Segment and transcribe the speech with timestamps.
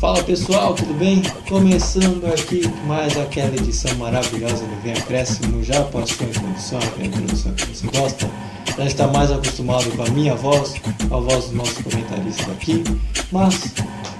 [0.00, 1.22] Fala pessoal, tudo bem?
[1.48, 5.64] Começando aqui mais aquela edição maravilhosa do Vem Acréscimo.
[5.64, 8.30] Já passou a introdução, a introdução que você gosta?
[8.76, 10.74] Já está mais acostumado com a minha voz,
[11.10, 12.84] a voz do nosso comentarista aqui.
[13.32, 13.72] Mas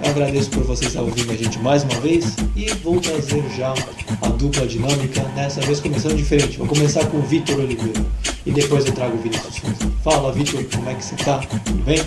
[0.03, 3.71] eu agradeço por vocês estar ouvindo a gente mais uma vez e vou trazer já
[4.23, 6.57] a dupla dinâmica, dessa vez começando diferente.
[6.57, 8.03] Vou começar com o Vitor Oliveira
[8.47, 9.93] e depois eu trago o Vinícius Souza.
[10.03, 11.37] Fala Vitor, como é que você tá?
[11.37, 12.03] Tudo bem?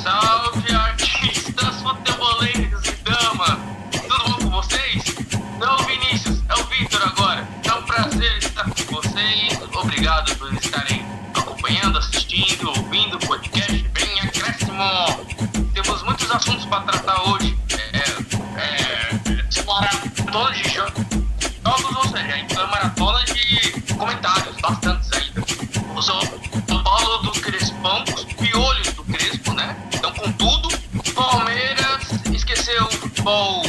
[0.00, 1.82] Salve artistas
[9.74, 14.82] Obrigado por estarem acompanhando, assistindo, ouvindo o podcast Bem Acréscimo.
[15.72, 17.56] Temos muitos assuntos para tratar hoje.
[17.92, 17.98] É,
[18.60, 19.04] é,
[19.66, 25.42] maratona de jogos, ou seja, então maratona de comentários, bastantes ainda.
[25.94, 26.20] O São
[26.82, 29.76] Paulo do Crespão, os piolhos do Crespo, né?
[29.94, 30.68] Então, com tudo,
[31.14, 33.63] Palmeiras esqueceu o futebol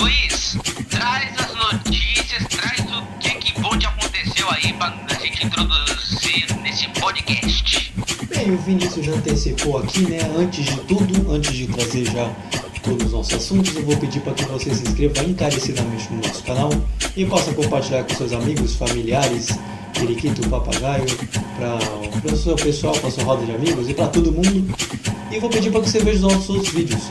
[0.00, 0.56] Luiz,
[0.88, 6.56] traz as notícias, traz o que que bom te aconteceu aí pra a gente introduzir
[6.62, 7.92] nesse podcast.
[8.26, 10.20] Bem, o Vinícius já antecipou aqui, né?
[10.38, 12.34] Antes de tudo, antes de trazer já
[12.82, 16.42] todos os nossos assuntos, eu vou pedir para que você se inscreva encarecidamente no nosso
[16.44, 16.70] canal
[17.14, 19.50] e possa compartilhar com seus amigos, familiares,
[19.92, 21.04] periquito, papagaio,
[21.58, 24.74] para o seu pessoal, para sua roda de amigos e para todo mundo.
[25.30, 27.02] E vou pedir para que você veja os nossos outros vídeos,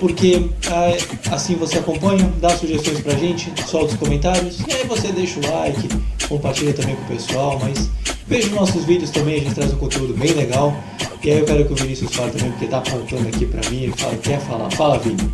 [0.00, 5.12] porque ah, assim você acompanha, dá sugestões pra gente, solta os comentários e aí você
[5.12, 5.88] deixa o like,
[6.28, 7.90] compartilha também com o pessoal, mas
[8.26, 10.76] veja os nossos vídeos também, a gente traz um conteúdo bem legal.
[11.22, 13.82] E aí eu quero que o Vinícius fale também, porque tá apontando aqui pra mim,
[13.82, 14.70] ele fala, quer falar.
[14.70, 15.30] Fala, Vini.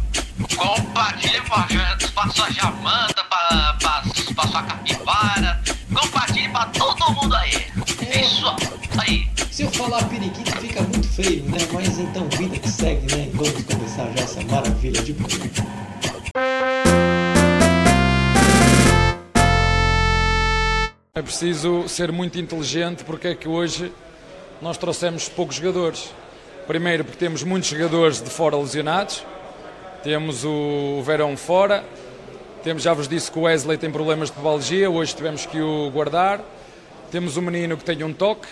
[0.56, 4.02] Compartilha pra, sua jamanta, pra, pra,
[4.34, 5.60] pra sua capivara.
[5.94, 7.54] Compartilhe pra todo mundo aí.
[8.00, 8.20] É.
[8.22, 8.56] Isso
[8.98, 9.33] aí.
[9.54, 11.58] Se eu falar periquito fica muito feio, né?
[11.72, 13.30] Mas então vida que segue, né?
[13.32, 15.44] Vamos começar já essa maravilha de programa.
[21.14, 23.92] É preciso ser muito inteligente porque é que hoje
[24.60, 26.12] nós trouxemos poucos jogadores.
[26.66, 29.24] Primeiro porque temos muitos jogadores de fora lesionados,
[30.02, 31.84] temos o Verão fora,
[32.64, 35.92] temos, já vos disse que o Wesley tem problemas de pubalgia, hoje tivemos que o
[35.92, 36.40] guardar,
[37.12, 38.48] temos um menino que tem um toque,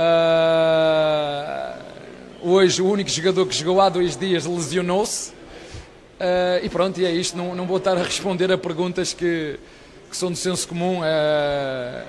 [0.00, 1.74] Ah,
[2.40, 5.32] hoje o único jogador que jogou há dois dias lesionou-se,
[6.20, 9.58] Ah, e pronto, e é isto, não, não vou estar a responder a perguntas que,
[10.08, 11.00] que são de senso comum.
[11.02, 12.04] Ah,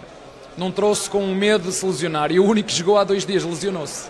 [0.56, 2.32] não trouxe com medo de se lesionar.
[2.32, 4.08] E o único que jogou há dois dias lesionou-se.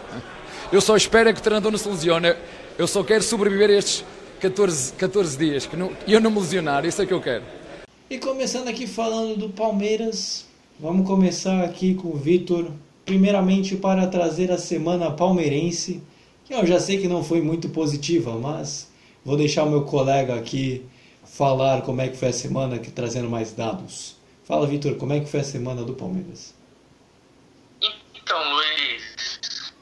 [0.74, 2.36] Eu só espero é que o treinador não se lesione.
[2.78, 4.04] Eu só quero sobreviver estes
[4.42, 5.66] 14, 14 dias.
[5.66, 5.78] Que
[6.12, 7.44] eu não me lesionar, isso é que eu quero.
[8.10, 10.46] E começando aqui falando do Palmeiras,
[10.80, 12.72] vamos começar aqui com o Vitor.
[13.10, 16.04] Primeiramente para trazer a semana palmeirense,
[16.46, 18.94] que eu já sei que não foi muito positiva, mas
[19.26, 20.88] vou deixar o meu colega aqui
[21.26, 24.16] falar como é que foi a semana, aqui, trazendo mais dados.
[24.44, 26.54] Fala, Vitor, como é que foi a semana do Palmeiras?
[27.82, 29.74] Então, Luiz,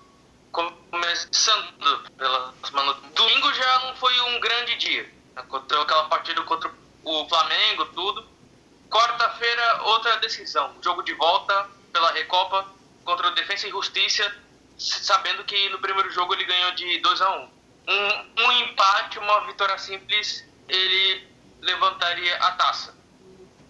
[0.54, 2.96] começando pela semana.
[3.14, 5.06] Domingo já não foi um grande dia.
[5.36, 6.72] Aconteceu aquela partida contra
[7.04, 8.24] o Flamengo, tudo.
[8.90, 10.72] Quarta-feira, outra decisão.
[10.82, 12.77] Jogo de volta pela Recopa
[13.08, 14.36] contra o Defensa e Justiça,
[14.78, 17.50] sabendo que no primeiro jogo ele ganhou de 2 a 1
[17.88, 21.26] um, um empate, uma vitória simples, ele
[21.62, 22.94] levantaria a taça.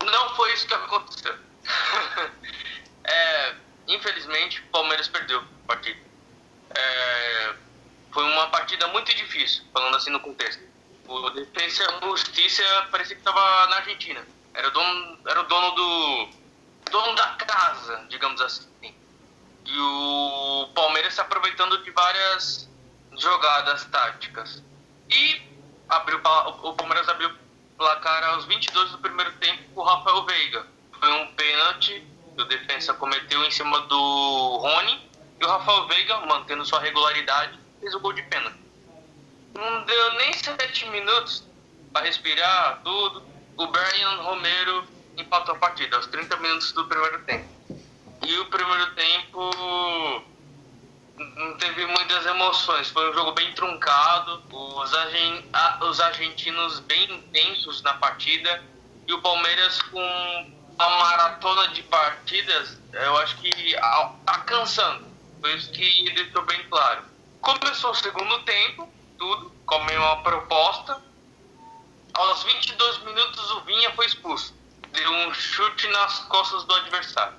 [0.03, 1.35] Não foi isso que aconteceu.
[3.03, 3.55] é,
[3.87, 5.99] infelizmente, o Palmeiras perdeu a partida.
[6.71, 7.53] É,
[8.11, 10.63] foi uma partida muito difícil, falando assim no contexto.
[11.07, 14.25] O Defensa e Justiça parecia que estava na Argentina.
[14.55, 16.29] Era o dono, era o dono do
[16.89, 18.67] dono da casa, digamos assim.
[19.67, 22.69] E o Palmeiras se aproveitando de várias
[23.17, 24.63] jogadas táticas.
[25.09, 25.41] E
[25.89, 26.19] abriu,
[26.63, 27.29] o Palmeiras abriu
[27.77, 30.65] placar aos 22 do primeiro tempo com o Rafael Veiga.
[30.99, 32.03] Foi um pênalti
[32.35, 35.09] que o defensa cometeu em cima do Rony
[35.39, 38.57] e o Rafael Veiga, mantendo sua regularidade, fez o gol de pênalti.
[39.53, 41.43] Não deu nem 7 minutos
[41.91, 43.23] para respirar tudo.
[43.57, 44.87] O Brian Romero
[45.17, 47.56] empatou a partida aos 30 minutos do primeiro tempo.
[48.25, 49.51] E o primeiro tempo
[51.17, 52.89] não teve muitas emoções.
[52.89, 55.45] Foi um jogo bem truncado, os, argen,
[55.81, 58.63] os argentinos bem intensos na partida
[59.07, 65.07] e o Palmeiras com a maratona de partidas, eu acho que a cansando.
[65.41, 67.03] Foi isso que deixou bem claro.
[67.41, 71.01] Começou o segundo tempo, tudo, como uma proposta.
[72.13, 74.53] Aos 22 minutos o Vinha foi expulso.
[74.91, 77.37] Deu um chute nas costas do adversário.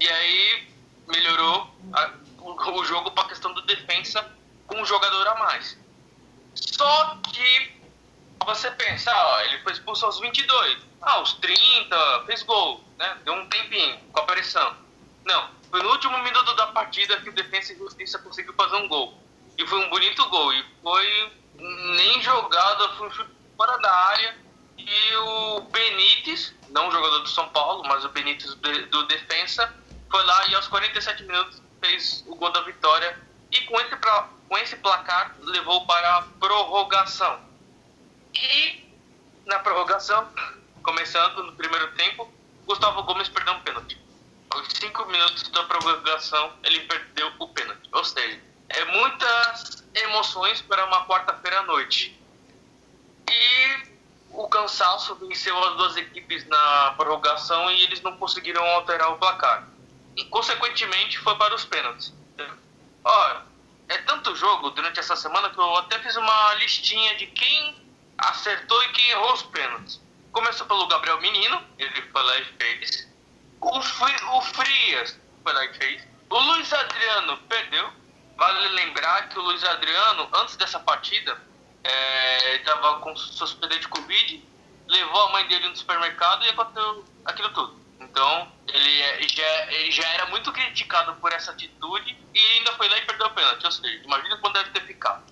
[0.00, 0.68] E aí
[1.06, 2.10] melhorou a,
[2.40, 4.26] o, jogo para a questão do defensa
[4.66, 5.78] com um jogador a mais.
[6.54, 7.80] Só que
[8.46, 13.18] você pensa, ó, ele foi expulso aos 22, ah, aos 30, fez gol, né?
[13.24, 14.74] Deu um tempinho com a pressão.
[15.24, 18.88] Não, foi no último minuto da partida que o Defensa e Justiça conseguiu fazer um
[18.88, 19.14] gol.
[19.58, 20.52] E foi um bonito gol.
[20.54, 24.38] E foi nem jogada, foi um chute fora da área.
[24.78, 29.72] E o Benítez, não o jogador do São Paulo, mas o Benítez do Defensa,
[30.10, 33.16] foi lá e aos 47 minutos fez o gol da vitória
[33.52, 37.40] e com esse, com esse placar levou para a prorrogação.
[38.34, 38.84] E
[39.46, 40.28] na prorrogação,
[40.82, 42.30] começando no primeiro tempo,
[42.66, 43.98] Gustavo Gomes perdeu um pênalti.
[44.50, 47.88] Aos 5 minutos da prorrogação, ele perdeu o pênalti.
[47.92, 52.20] Ou seja, é muitas emoções para uma quarta-feira à noite.
[53.28, 53.90] E
[54.32, 59.69] o cansaço venceu as duas equipes na prorrogação e eles não conseguiram alterar o placar
[60.20, 62.12] e, consequentemente, foi para os pênaltis.
[63.02, 63.42] Olha,
[63.88, 67.74] é tanto jogo durante essa semana que eu até fiz uma listinha de quem
[68.18, 70.00] acertou e quem errou os pênaltis.
[70.32, 73.08] Começou pelo Gabriel Menino, ele foi lá e fez.
[73.62, 76.06] O, Fri, o Frias foi lá e fez.
[76.28, 77.90] O Luiz Adriano perdeu.
[78.36, 81.36] Vale lembrar que o Luiz Adriano, antes dessa partida,
[82.54, 84.44] estava é, com suspeita de Covid,
[84.86, 87.79] levou a mãe dele no supermercado e aconteceu aquilo tudo.
[88.10, 92.88] Então, ele, é, já, ele já era muito criticado por essa atitude e ainda foi
[92.88, 93.64] lá e perdeu o pênalti.
[93.64, 95.22] Ou seja, imagina quando deve ter ficado.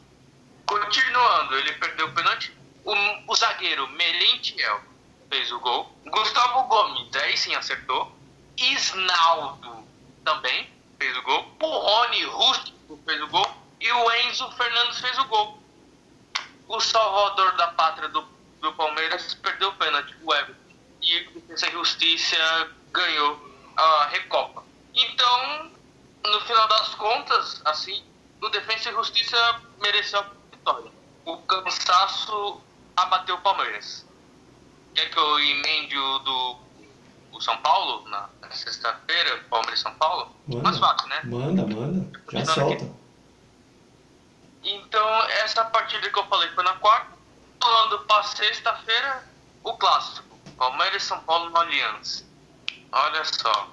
[0.64, 2.56] Continuando, ele perdeu o pênalti.
[2.84, 2.94] O,
[3.26, 4.80] o zagueiro Merentiel
[5.28, 5.92] fez o gol.
[6.06, 8.16] Gustavo Gomes, aí sim acertou.
[8.56, 9.84] Isnaldo
[10.24, 11.56] também fez o gol.
[11.60, 13.46] O Rony Rústico fez o gol.
[13.80, 15.60] E o Enzo Fernandes fez o gol.
[16.68, 18.22] O salvador da pátria do,
[18.60, 20.67] do Palmeiras perdeu o pênalti, o Everton
[21.02, 24.64] e o Defesa e Justiça ganhou a Recopa.
[24.94, 25.70] Então,
[26.24, 28.04] no final das contas, assim,
[28.42, 30.90] o Defesa e Justiça mereceu a vitória.
[31.24, 32.60] O cansaço
[32.96, 34.06] abateu o Palmeiras.
[34.94, 36.68] Quer que eu emende o do
[37.32, 40.34] o São Paulo na, sexta-feira, Palmeiras São Paulo?
[40.48, 41.20] Manda, Mais fácil, né?
[41.24, 42.20] Manda, manda.
[42.32, 42.84] Já solta.
[42.84, 42.92] Aqui.
[44.64, 47.16] Então, essa partida que eu falei foi na quarta.
[47.60, 49.24] Falando para sexta-feira,
[49.62, 50.27] o clássico.
[50.58, 52.26] Palmeiras São Paulo no Aliança.
[52.92, 53.70] Olha só.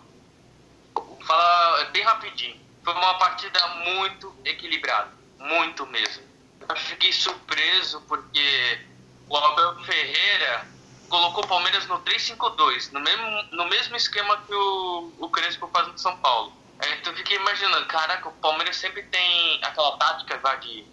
[0.93, 2.63] Vou falar bem rapidinho.
[2.83, 5.11] Foi uma partida muito equilibrada.
[5.39, 6.23] Muito mesmo.
[6.69, 8.85] Eu fiquei surpreso porque
[9.27, 10.67] o Abel Ferreira
[11.09, 15.87] colocou o Palmeiras no 3-5-2, no mesmo, no mesmo esquema que o, o Crespo faz
[15.87, 16.53] no São Paulo.
[16.77, 20.85] Então eu fiquei imaginando, caraca, o Palmeiras sempre tem aquela tática vai, de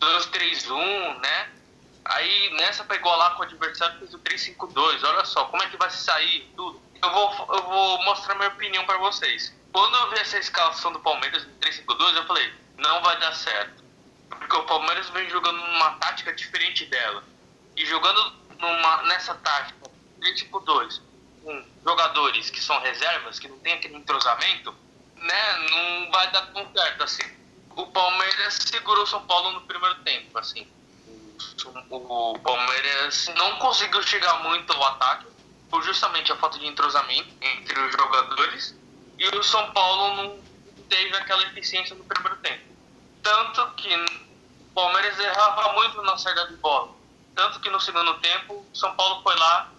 [0.00, 1.50] 4-2-3-1, né?
[2.04, 5.04] Aí nessa pegou lá com o adversário fez o 3-5-2.
[5.04, 6.80] Olha só, como é que vai sair tudo.
[7.02, 9.54] Eu vou, eu vou mostrar minha opinião para vocês.
[9.72, 13.84] Quando eu vi essa escalação do Palmeiras em 3-5-2, eu falei, não vai dar certo.
[14.28, 17.22] Porque o Palmeiras vem jogando numa tática diferente dela.
[17.76, 19.90] E jogando numa, nessa tática
[20.20, 21.00] 3-5-2
[21.42, 24.74] com jogadores que são reservas, que não tem aquele entrosamento,
[25.16, 27.22] né, não vai dar tão certo assim.
[27.76, 30.66] O Palmeiras segurou o São Paulo no primeiro tempo, assim
[31.90, 35.26] o Palmeiras não conseguiu chegar muito ao ataque
[35.70, 38.74] por justamente a falta de entrosamento entre os jogadores
[39.18, 40.40] e o São Paulo não
[40.88, 42.64] teve aquela eficiência no primeiro tempo.
[43.22, 46.90] Tanto que o Palmeiras errava muito na saída de bola.
[47.34, 49.70] Tanto que no segundo tempo, o São Paulo foi lá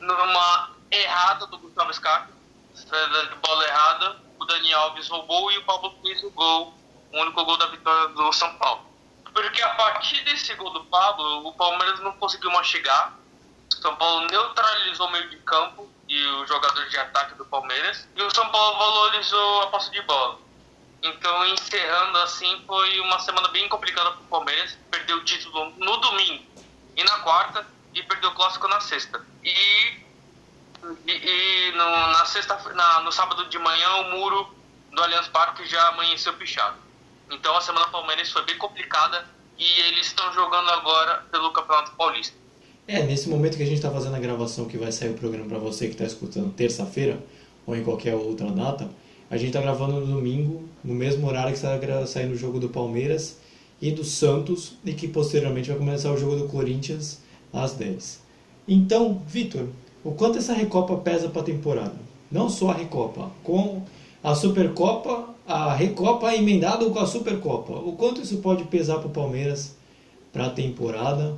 [0.00, 2.32] numa errada do Gustavo Scarpa,
[2.74, 6.74] saída de bola errada, o Daniel Alves roubou e o Pablo fez o gol,
[7.12, 8.85] o único gol da vitória do São Paulo.
[9.36, 13.12] Porque a partir desse gol do Pablo, o Palmeiras não conseguiu mastigar.
[13.70, 18.08] O São Paulo neutralizou o meio de campo e os jogadores de ataque do Palmeiras.
[18.16, 20.38] E o São Paulo valorizou a posse de bola.
[21.02, 24.78] Então, encerrando assim, foi uma semana bem complicada para o Palmeiras.
[24.90, 26.42] Perdeu o título no domingo
[26.96, 27.66] e na quarta.
[27.92, 29.22] e perdeu o clássico na sexta.
[29.44, 29.50] E,
[31.06, 34.56] e, e no, na sexta, na, no sábado de manhã o muro
[34.92, 36.85] do Allianz Parque já amanheceu pichado.
[37.30, 39.26] Então a semana palmeirense foi bem complicada
[39.58, 42.36] e eles estão jogando agora pelo Campeonato Paulista.
[42.88, 45.48] É, nesse momento que a gente está fazendo a gravação que vai sair o programa
[45.48, 47.18] para você que está escutando terça-feira
[47.66, 48.88] ou em qualquer outra data,
[49.28, 52.68] a gente está gravando no domingo, no mesmo horário que está saindo o jogo do
[52.68, 53.38] Palmeiras
[53.82, 57.20] e do Santos e que posteriormente vai começar o jogo do Corinthians
[57.52, 58.22] às 10.
[58.68, 59.66] Então, Vitor,
[60.04, 61.96] o quanto essa Recopa pesa para a temporada?
[62.30, 63.82] Não só a Recopa, com
[64.22, 67.72] a Supercopa, a Recopa emendada com a Supercopa.
[67.72, 69.76] O quanto isso pode pesar para o Palmeiras
[70.32, 71.36] para a temporada?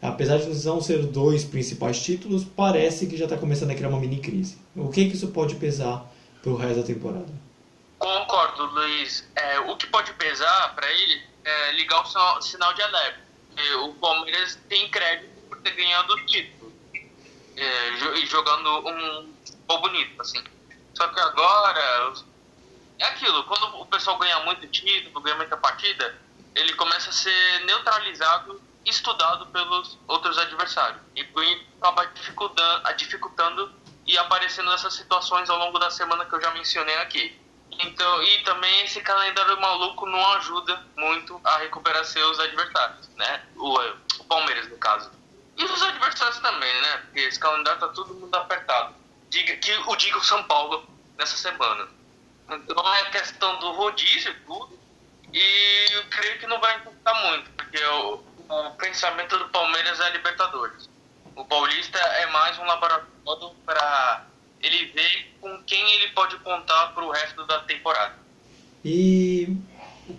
[0.00, 3.98] Apesar de não ser dois principais títulos, parece que já está começando a criar uma
[3.98, 4.58] mini crise.
[4.76, 6.04] O que, que isso pode pesar
[6.42, 7.32] para o resto da temporada?
[7.98, 9.26] Concordo, Luiz.
[9.34, 13.20] É, o que pode pesar para ele é ligar o sinal de alerta.
[13.84, 16.70] O Palmeiras tem crédito por ter ganhado o título
[17.56, 20.44] é, e jogando um futebol bonito, assim.
[20.94, 22.12] Só que agora
[22.98, 26.18] é aquilo, quando o pessoal ganha muito título, ganha muita partida,
[26.54, 31.00] ele começa a ser neutralizado estudado pelos outros adversários.
[31.14, 31.26] E
[31.80, 33.72] acaba dificultando, dificultando
[34.06, 37.38] e aparecendo essas situações ao longo da semana que eu já mencionei aqui.
[37.78, 43.44] Então, e também esse calendário maluco não ajuda muito a recuperar seus adversários, né?
[43.56, 43.78] O,
[44.20, 45.10] o Palmeiras, no caso.
[45.56, 46.96] E os adversários também, né?
[46.98, 48.94] Porque esse calendário tá todo mundo apertado.
[49.28, 50.88] Diga, que o diga o São Paulo
[51.18, 51.88] nessa semana.
[52.48, 54.78] Então é questão do rodízio tudo.
[55.32, 60.10] E eu creio que não vai importar muito, porque o, o pensamento do Palmeiras é
[60.10, 60.88] Libertadores.
[61.34, 64.26] O Paulista é mais um laboratório para
[64.62, 68.14] ele ver com quem ele pode contar para o resto da temporada.
[68.84, 69.56] E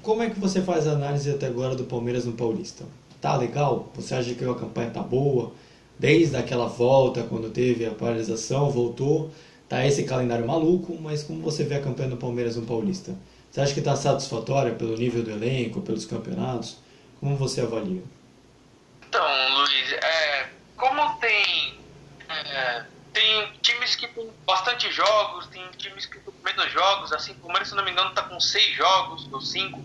[0.04, 2.86] como é que você faz a análise até agora do Palmeiras no Paulista?
[3.22, 3.92] Tá legal?
[3.96, 5.54] Você acha que a campanha tá boa?
[5.98, 9.32] Desde aquela volta, quando teve a paralisação, voltou,
[9.70, 13.16] tá esse calendário maluco, mas como você vê a campanha do Palmeiras no Paulista?
[13.52, 16.78] Você acha que está satisfatória pelo nível do elenco, pelos campeonatos?
[17.20, 18.04] Como você avalia?
[19.08, 21.80] Então, Luiz, é, como tem,
[22.30, 27.36] é, tem times que tem bastante jogos, tem times que tem menos jogos, assim, o
[27.36, 29.82] Palmeiras, se não me engano, está com seis jogos, ou cinco.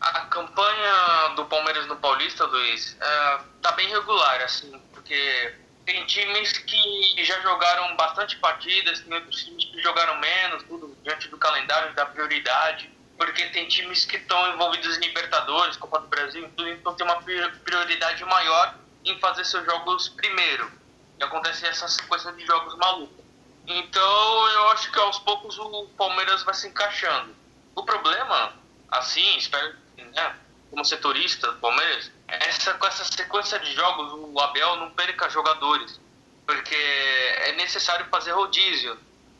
[0.00, 5.54] A campanha do Palmeiras no Paulista, Luiz, é, tá bem regular, assim, porque
[5.88, 11.28] tem times que já jogaram bastante partidas, tem outros times que jogaram menos, tudo diante
[11.28, 16.48] do calendário, da prioridade porque tem times que estão envolvidos em Libertadores, Copa do Brasil,
[16.56, 20.70] tudo, então tem uma prioridade maior em fazer seus jogos primeiro.
[21.18, 23.20] E acontece essa sequência de jogos maluca.
[23.66, 27.34] Então eu acho que aos poucos o Palmeiras vai se encaixando.
[27.74, 28.52] O problema,
[28.88, 30.36] assim, espero, né,
[30.70, 36.00] como setorista do Palmeiras, essa, com essa sequência de jogos o Abel não perca jogadores.
[36.46, 38.98] Porque é necessário fazer rodízio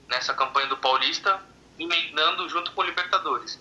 [0.09, 1.41] nessa campanha do Paulista,
[1.79, 3.61] emendando junto com o Libertadores.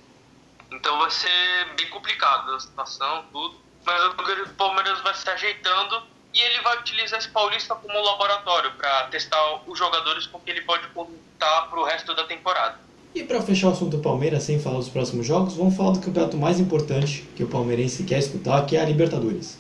[0.72, 3.60] Então vai ser bem complicado a situação, tudo.
[3.86, 8.02] Mas eu que o Palmeiras vai se ajeitando e ele vai utilizar esse Paulista como
[8.02, 12.87] laboratório para testar os jogadores com que ele pode contar para o resto da temporada.
[13.18, 16.00] E para fechar o assunto do Palmeiras, sem falar dos próximos jogos, vamos falar do
[16.00, 19.58] campeonato mais importante que o palmeirense quer escutar, que é a Libertadores.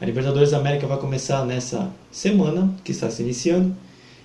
[0.00, 3.76] A Libertadores da América vai começar nessa semana, que está se iniciando,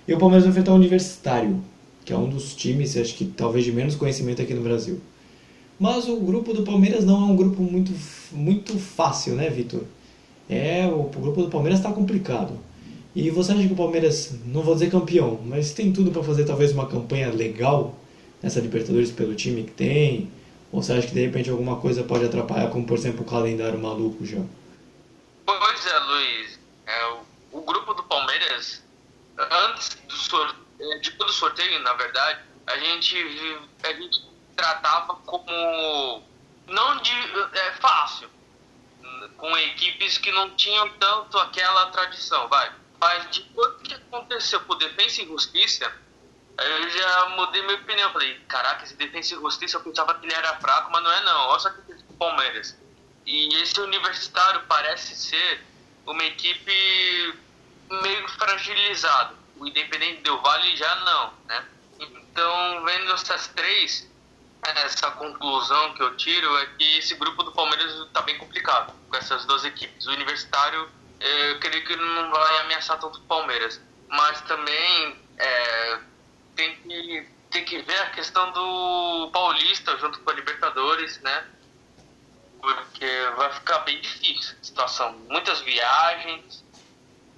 [0.08, 1.62] e o Palmeiras vai enfrentar o Universitário,
[2.04, 5.00] que é um dos times, acho que talvez de menos conhecimento aqui no Brasil.
[5.78, 7.92] Mas o grupo do Palmeiras não é um grupo muito,
[8.32, 9.84] muito fácil, né, Vitor?
[10.50, 12.54] É, o, grupo do Palmeiras está complicado.
[13.14, 16.42] E você acha que o Palmeiras, não vou dizer campeão, mas tem tudo para fazer
[16.42, 17.94] talvez uma campanha legal
[18.42, 20.32] nessa Libertadores pelo time que tem?
[20.72, 23.78] Ou você acha que de repente alguma coisa pode atrapalhar, como por exemplo o calendário
[23.78, 24.42] maluco já?
[25.44, 26.58] Pois é, Luiz.
[26.86, 28.82] É, o, o grupo do Palmeiras,
[29.38, 33.16] antes do sorteio, é, de todo sorteio, na verdade, a gente,
[33.84, 34.20] a gente
[34.54, 36.22] tratava como
[36.66, 38.28] não de é, fácil,
[39.36, 42.72] com equipes que não tinham tanto aquela tradição, vai.
[43.00, 45.92] Mas depois que aconteceu com Defensa e Justiça,
[46.58, 48.12] eu já mudei minha opinião.
[48.12, 51.24] Falei, caraca, esse Defensa e Justiça eu pensava que ele era fraco, mas não é
[51.24, 51.48] não.
[51.48, 52.76] Olha só que com o Palmeiras.
[53.26, 55.64] E esse Universitário parece ser
[56.06, 57.34] uma equipe
[57.90, 59.34] meio fragilizada.
[59.56, 61.64] O Independente Del Vale já não, né?
[61.98, 64.08] Então, vendo essas três,
[64.62, 69.16] essa conclusão que eu tiro é que esse grupo do Palmeiras está bem complicado com
[69.16, 70.06] essas duas equipes.
[70.06, 70.88] O Universitário,
[71.20, 75.98] eu creio que não vai ameaçar tanto o Palmeiras, mas também é,
[76.56, 81.44] tem, que, tem que ver a questão do Paulista junto com a Libertadores, né?
[82.60, 85.12] Porque vai ficar bem difícil a situação.
[85.28, 86.64] Muitas viagens,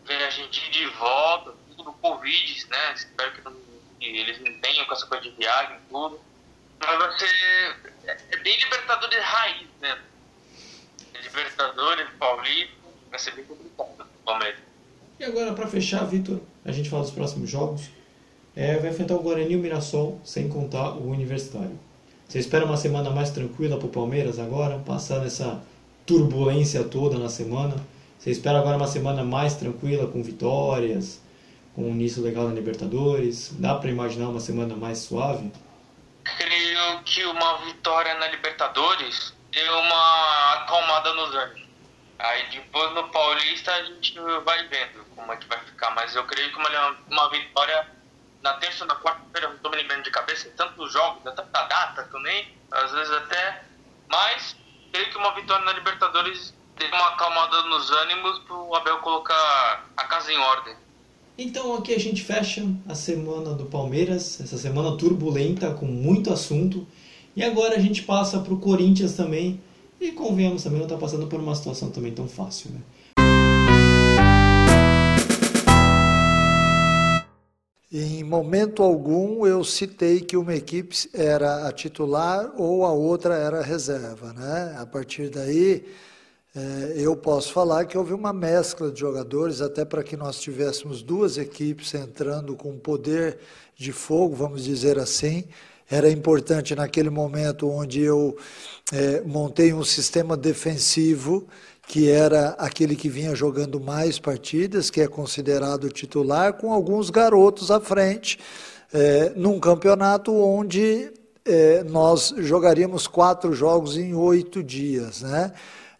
[0.05, 2.93] ver a gente de volta, tudo do Covid, né?
[2.95, 3.53] Espero que, não,
[4.01, 6.21] que eles não tenham com essa coisa de viagem tudo.
[6.81, 7.95] Mas vai ser.
[8.07, 10.01] É bem Libertadores raiz, né?
[11.21, 12.75] Libertadores, Paulista,
[13.11, 14.61] vai ser bem complicado Palmeiras.
[15.19, 17.91] E agora, para fechar, Vitor, a gente fala dos próximos jogos.
[18.59, 21.79] É, vai enfrentar o Guarani e o Mirassol, sem contar o Universitário.
[22.27, 25.63] Você espera uma semana mais tranquila para o Palmeiras agora, passando essa
[26.05, 27.77] turbulência toda na semana?
[28.19, 31.23] Você espera agora uma semana mais tranquila, com vitórias,
[31.73, 33.55] com um início legal na Libertadores?
[33.61, 35.53] Dá para imaginar uma semana mais suave?
[36.25, 41.69] Creio que uma vitória na Libertadores deu uma acalmada nos ânimos.
[42.19, 46.25] Aí depois no Paulista a gente vai vendo como é que vai ficar, mas eu
[46.25, 47.98] creio que uma, uma vitória
[48.43, 52.05] na terça ou na quarta-feira, não estou me lembrando de cabeça, tantos jogos, tanta data
[52.05, 53.65] também, às vezes até,
[54.09, 54.57] mas
[54.93, 59.87] creio que uma vitória na Libertadores deu uma acalmada nos ânimos para o Abel colocar
[59.97, 60.77] a casa em ordem.
[61.37, 66.87] Então aqui a gente fecha a semana do Palmeiras, essa semana turbulenta com muito assunto.
[67.37, 69.61] E agora a gente passa para o Corinthians também.
[70.01, 72.81] E convenhamos também, não está passando por uma situação também tão fácil, né?
[77.91, 83.61] Em momento algum eu citei que uma equipe era a titular ou a outra era
[83.61, 84.31] a reserva.
[84.35, 84.77] Né?
[84.79, 85.87] A partir daí,
[86.55, 91.03] é, eu posso falar que houve uma mescla de jogadores, até para que nós tivéssemos
[91.03, 93.39] duas equipes entrando com poder
[93.75, 95.45] de fogo, vamos dizer assim,
[95.91, 98.37] era importante naquele momento onde eu
[98.93, 101.49] é, montei um sistema defensivo
[101.89, 107.71] que era aquele que vinha jogando mais partidas, que é considerado titular, com alguns garotos
[107.71, 108.39] à frente,
[108.93, 111.11] é, num campeonato onde
[111.47, 115.23] é, nós jogaríamos quatro jogos em oito dias.
[115.23, 115.51] Né?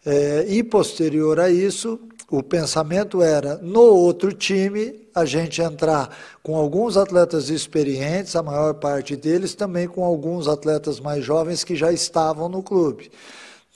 [0.05, 6.55] É, e posterior a isso, o pensamento era, no outro time, a gente entrar com
[6.55, 11.91] alguns atletas experientes, a maior parte deles também com alguns atletas mais jovens que já
[11.91, 13.09] estavam no clube.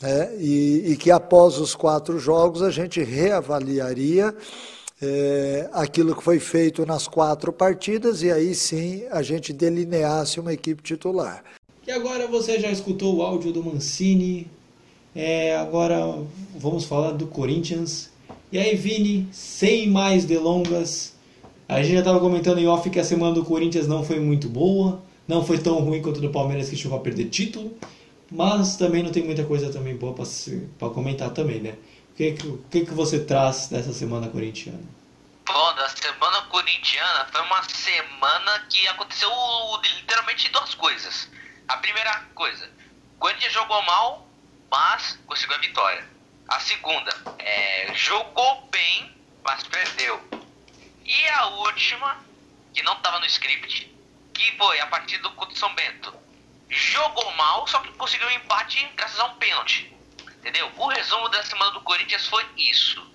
[0.04, 0.36] Né?
[0.38, 4.36] E, e, que após os quatro jogos a gente reavaliaria
[5.02, 10.52] é, aquilo que foi feito nas quatro partidas e aí sim a gente delineasse uma
[10.52, 11.42] equipe titular.
[11.88, 14.52] E agora você já escutou o áudio do Mancini,
[15.16, 15.98] é, agora
[16.60, 18.12] vamos falar do Corinthians
[18.54, 21.14] e aí, Vini, sem mais delongas,
[21.68, 24.48] a gente já estava comentando em off que a semana do Corinthians não foi muito
[24.48, 27.72] boa, não foi tão ruim quanto do Palmeiras que chegou a perder título,
[28.34, 31.78] mas também não tem muita coisa também boa para comentar também, né?
[32.12, 32.34] O que,
[32.72, 34.84] que, que você traz dessa semana corintiana?
[35.46, 39.30] Bom, da semana corintiana foi uma semana que aconteceu
[40.00, 41.30] literalmente duas coisas.
[41.68, 42.70] A primeira coisa,
[43.16, 44.28] o Corinthians jogou mal,
[44.72, 46.08] mas conseguiu a vitória.
[46.48, 50.20] A segunda, é, jogou bem, mas perdeu.
[51.06, 52.18] E a última,
[52.74, 53.94] que não estava no script,
[54.34, 56.14] que foi a partida do São Bento.
[56.74, 59.96] Jogou mal, só que conseguiu um empate graças a um pênalti.
[60.40, 60.72] Entendeu?
[60.76, 63.06] O resumo da semana do Corinthians foi isso.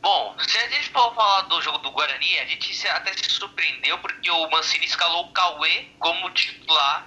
[0.00, 3.98] Bom, se a gente for falar do jogo do Guarani, a gente até se surpreendeu
[3.98, 7.06] porque o Mancini escalou o Cauê como titular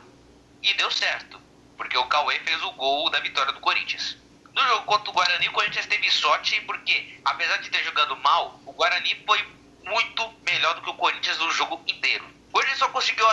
[0.61, 1.41] e deu certo.
[1.75, 4.15] Porque o Cauê fez o gol da vitória do Corinthians.
[4.53, 8.59] No jogo contra o Guarani, o Corinthians teve sorte porque, apesar de ter jogado mal,
[8.65, 9.43] o Guarani foi
[9.83, 12.25] muito melhor do que o Corinthians no jogo inteiro.
[12.49, 13.25] O Corinthians só conseguiu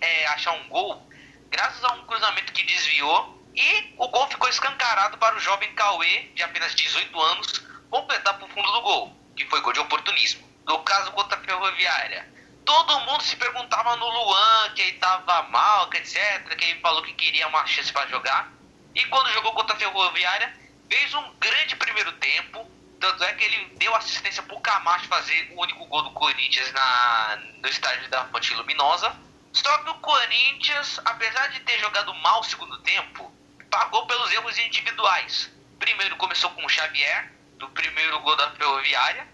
[0.00, 1.06] é, achar um gol
[1.54, 6.22] graças a um cruzamento que desviou e o gol ficou escancarado para o jovem Cauê,
[6.34, 10.44] de apenas 18 anos, completar para o fundo do gol, que foi gol de oportunismo.
[10.66, 12.28] No caso contra a Ferroviária,
[12.64, 17.04] todo mundo se perguntava no Luan, que ele estava mal, que etc, que ele falou
[17.04, 18.52] que queria uma chance para jogar.
[18.92, 20.52] E quando jogou contra a Ferroviária,
[20.90, 22.68] fez um grande primeiro tempo.
[22.98, 27.38] Tanto é que ele deu assistência pro Camacho fazer o único gol do Corinthians na,
[27.62, 29.14] no estádio da Fonte Luminosa.
[29.54, 33.32] Só que o Corinthians, apesar de ter jogado mal o segundo tempo,
[33.70, 35.50] pagou pelos erros individuais.
[35.78, 39.26] Primeiro começou com o Xavier, do primeiro gol da Ferroviária,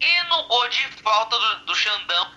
[0.00, 2.34] e no gol de falta do, do Xandão,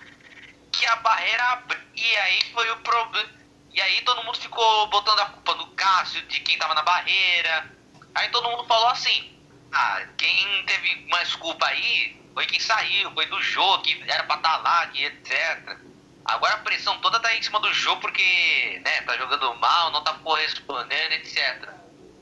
[0.70, 1.80] que a barreira abriu.
[1.96, 3.28] E aí foi o problema.
[3.72, 7.70] E aí todo mundo ficou botando a culpa no Cássio, de quem tava na barreira.
[8.14, 9.36] Aí todo mundo falou assim:
[9.72, 14.36] ah, quem teve mais culpa aí foi quem saiu, foi do jogo, que era pra
[14.36, 15.91] estar tá lá, que etc.
[16.24, 20.02] Agora a pressão toda tá em cima do jogo porque, né, tá jogando mal, não
[20.04, 21.68] tá correspondendo, etc.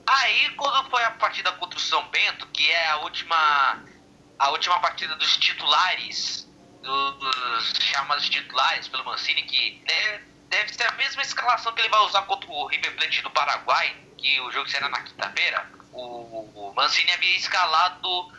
[0.07, 3.83] Aí quando foi a partida contra o São Bento, que é a última
[4.39, 6.49] a última partida dos titulares,
[6.81, 12.01] dos chamados titulares pelo Mancini, que deve, deve ser a mesma escalação que ele vai
[12.01, 17.13] usar contra o River Plate do Paraguai, que o jogo será na quinta-feira o, Mancini
[17.13, 18.33] havia escalado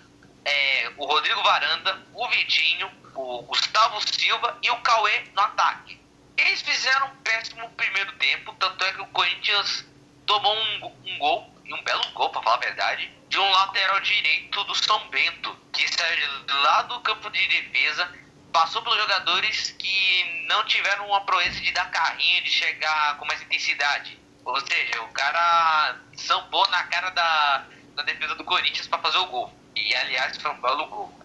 [0.46, 6.00] é, o Rodrigo Varanda, o Vitinho, o Gustavo Silva e o Cauê no ataque.
[6.38, 9.86] Eles fizeram um péssimo primeiro tempo, tanto é que o Corinthians
[10.26, 14.00] tomou um, um gol, e um belo gol, para falar a verdade, de um lateral
[14.02, 16.30] direito do São Bento, que saiu
[16.64, 18.12] lá do campo de defesa,
[18.52, 23.42] passou pelos jogadores que não tiveram uma proeza de dar carrinho, de chegar com mais
[23.42, 24.20] intensidade.
[24.44, 29.28] Ou seja, o cara sambou na cara da, da defesa do Corinthians para fazer o
[29.28, 29.54] gol.
[29.76, 31.20] E aliás, foi um belo gol.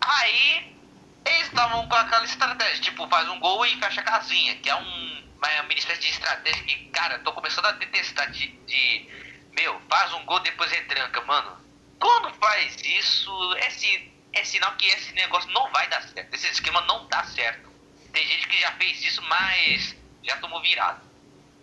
[0.00, 0.76] Aí
[1.24, 4.74] eles estavam com aquela estratégia, tipo, faz um gol e fecha a casinha, que é
[4.74, 9.08] um, uma mini espécie de estratégia que, cara, tô começando a detestar de, de
[9.52, 11.58] meu, faz um gol depois retranca, mano.
[11.98, 16.34] Quando faz isso, é, é sinal que esse negócio não vai dar certo.
[16.34, 17.70] Esse esquema não dá certo.
[18.12, 21.00] Tem gente que já fez isso, mas já tomou virado.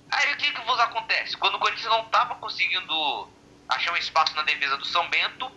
[0.10, 1.36] Aí o que que vos acontece?
[1.38, 3.30] Quando o Corinthians não tava conseguindo
[3.68, 5.52] achar um espaço na defesa do São Bento,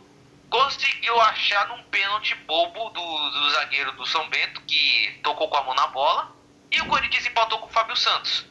[0.50, 5.62] conseguiu achar num pênalti bobo do, do zagueiro do São Bento, que tocou com a
[5.62, 6.34] mão na bola,
[6.70, 8.44] e o Corinthians empatou com o Fábio Santos.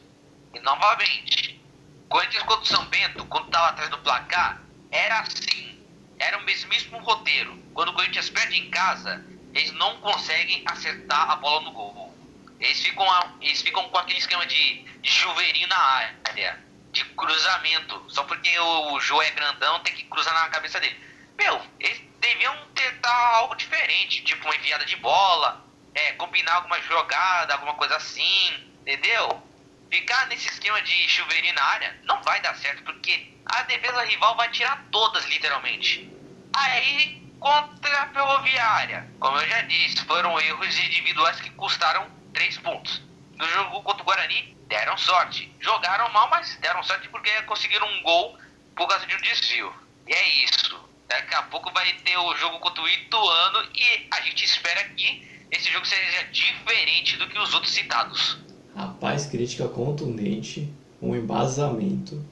[0.54, 1.60] E novamente,
[2.08, 4.60] Corinthians contra o São Bento, quando estava atrás do placar,
[4.90, 5.78] era assim.
[6.18, 7.56] Era o mesmíssimo roteiro.
[7.72, 12.14] Quando o Corinthians perde em casa, eles não conseguem acertar a bola no gol.
[12.58, 16.60] Eles ficam, a, eles ficam com aquele esquema de, de chuveirinho na área,
[16.92, 18.04] de cruzamento.
[18.08, 21.09] Só porque o, o Joe é grandão, tem que cruzar na cabeça dele.
[21.40, 27.54] Meu, eles deviam tentar algo diferente, tipo uma enviada de bola, é, combinar alguma jogada,
[27.54, 29.42] alguma coisa assim, entendeu?
[29.90, 34.36] Ficar nesse esquema de chuveirinho na área não vai dar certo, porque a defesa rival
[34.36, 36.12] vai tirar todas, literalmente.
[36.54, 43.02] Aí, contra a Ferroviária, como eu já disse, foram erros individuais que custaram 3 pontos.
[43.38, 45.50] No jogo contra o Guarani, deram sorte.
[45.58, 48.38] Jogaram mal, mas deram sorte porque conseguiram um gol
[48.76, 49.74] por causa de um desvio.
[50.06, 50.89] E é isso.
[51.10, 55.26] Daqui a pouco vai ter o jogo contra o Ituano e a gente espera que
[55.50, 58.38] esse jogo seja diferente do que os outros citados.
[58.76, 62.24] Rapaz, crítica contundente, um embasamento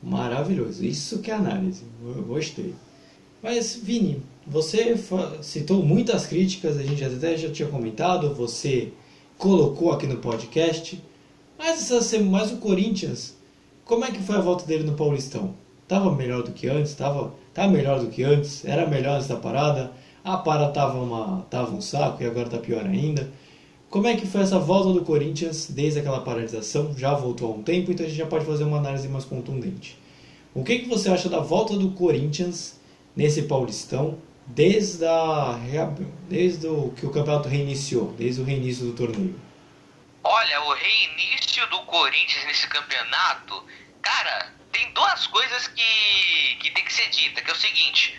[0.00, 0.84] maravilhoso.
[0.84, 2.72] Isso que é análise, eu gostei.
[3.42, 4.94] Mas, Vini, você
[5.42, 8.92] citou muitas críticas, a gente até já tinha comentado, você
[9.36, 11.02] colocou aqui no podcast.
[11.58, 13.36] Mas, essa, mas o Corinthians,
[13.84, 15.56] como é que foi a volta dele no Paulistão?
[15.88, 16.94] Tava melhor do que antes?
[16.94, 19.92] Tava tá melhor do que antes, era melhor antes da parada,
[20.24, 23.30] a para tava, uma, tava um saco e agora tá pior ainda.
[23.88, 26.96] Como é que foi essa volta do Corinthians desde aquela paralisação?
[26.96, 29.98] Já voltou há um tempo, então a gente já pode fazer uma análise mais contundente.
[30.54, 32.78] O que, que você acha da volta do Corinthians
[33.16, 35.58] nesse Paulistão desde, a,
[36.28, 39.34] desde o que o campeonato reiniciou, desde o reinício do torneio?
[40.22, 43.62] Olha, o reinício do Corinthians nesse campeonato,
[44.02, 48.18] cara, tem duas coisas que, que tem que ser dita, que é o seguinte,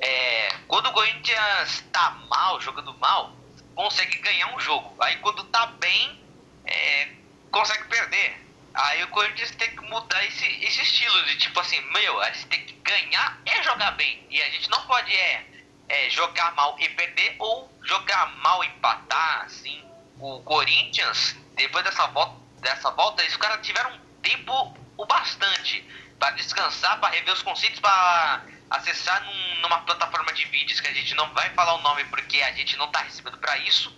[0.00, 3.34] é, quando o Corinthians tá mal, jogando mal,
[3.74, 4.94] consegue ganhar um jogo.
[5.00, 6.22] Aí quando tá bem,
[6.64, 7.08] é,
[7.50, 8.40] consegue perder.
[8.72, 12.46] Aí o Corinthians tem que mudar esse, esse estilo de tipo assim, meu, a gente
[12.46, 14.24] tem que ganhar e jogar bem.
[14.30, 15.44] E a gente não pode é,
[15.88, 19.82] é jogar mal e perder ou jogar mal e empatar, assim.
[20.18, 25.82] O Corinthians, depois dessa volta, dessa volta, eles caras tiveram tempo o bastante
[26.18, 30.92] para descansar, para rever os conceitos, para acessar num, numa plataforma de vídeos que a
[30.92, 33.96] gente não vai falar o nome porque a gente não está recebendo para isso,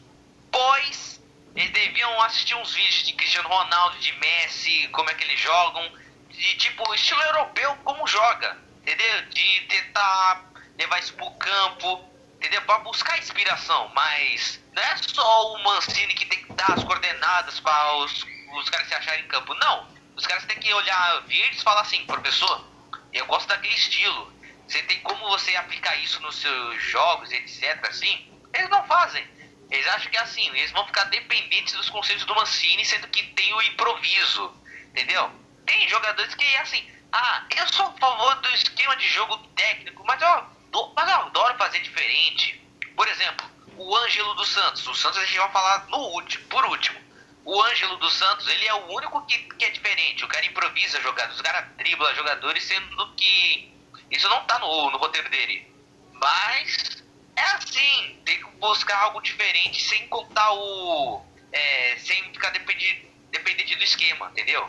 [0.51, 1.21] pois
[1.57, 5.93] eles deviam assistir uns vídeos de Cristiano Ronaldo, de Messi, como é que eles jogam,
[6.31, 9.23] de tipo estilo europeu como joga, entendeu?
[9.29, 10.45] De tentar
[10.79, 12.63] levar isso pro campo, entendeu?
[12.63, 17.59] Para buscar inspiração, mas não é só o Mancini que tem que dar as coordenadas
[17.61, 21.61] para os, os caras se acharem em campo, não os caras têm que olhar vídeos
[21.61, 22.65] e falar assim, professor,
[23.13, 24.33] eu gosto daquele estilo.
[24.69, 27.85] Você tem como você aplicar isso nos seus jogos, etc.
[27.89, 28.33] Assim?
[28.55, 29.27] Eles não fazem.
[29.69, 33.21] Eles acham que é assim, eles vão ficar dependentes dos conceitos do Mancini, sendo que
[33.33, 34.55] tem o improviso.
[34.91, 35.29] Entendeu?
[35.67, 40.05] Tem jogadores que é assim, ah, eu sou a favor do esquema de jogo técnico,
[40.07, 42.63] mas eu, mas eu adoro fazer diferente.
[42.95, 44.87] Por exemplo, o Ângelo dos Santos.
[44.87, 47.02] O Santos a gente vai falar no último, por último
[47.45, 50.25] o Ângelo dos Santos, ele é o único que, que é diferente.
[50.25, 53.73] O cara improvisa jogadas, o cara dribla jogadores, sendo que
[54.11, 55.67] isso não tá no, no roteiro dele.
[56.15, 57.03] Mas
[57.37, 61.23] é assim, tem que buscar algo diferente sem contar o.
[61.53, 64.67] É, sem ficar dependente, dependente do esquema, entendeu?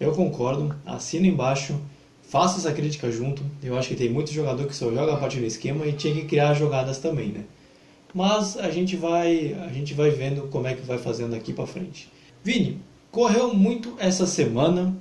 [0.00, 1.80] Eu concordo, assino embaixo,
[2.28, 3.44] faço essa crítica junto.
[3.62, 6.12] Eu acho que tem muito jogador que só joga a partir do esquema e tinha
[6.14, 7.44] que criar jogadas também, né?
[8.12, 11.66] Mas a gente vai, a gente vai vendo como é que vai fazendo aqui para
[11.66, 12.08] frente.
[12.44, 12.78] Vini,
[13.10, 14.94] correu muito essa semana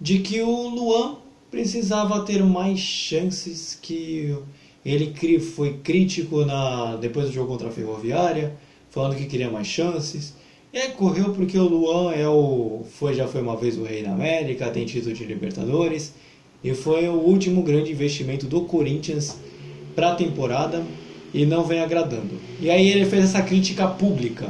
[0.00, 1.16] de que o Luan
[1.50, 4.36] precisava ter mais chances, que
[4.84, 8.56] ele foi crítico na, depois do jogo contra a Ferroviária,
[8.90, 10.36] falando que queria mais chances.
[10.72, 14.12] Aí correu porque o Luan é o, foi, já foi uma vez o rei da
[14.12, 16.14] América, tem título de Libertadores.
[16.62, 19.36] E foi o último grande investimento do Corinthians
[19.96, 20.84] para a temporada
[21.34, 22.38] e não vem agradando.
[22.60, 24.48] E aí ele fez essa crítica pública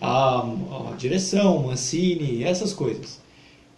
[0.00, 3.20] à, à direção, Mancini, essas coisas.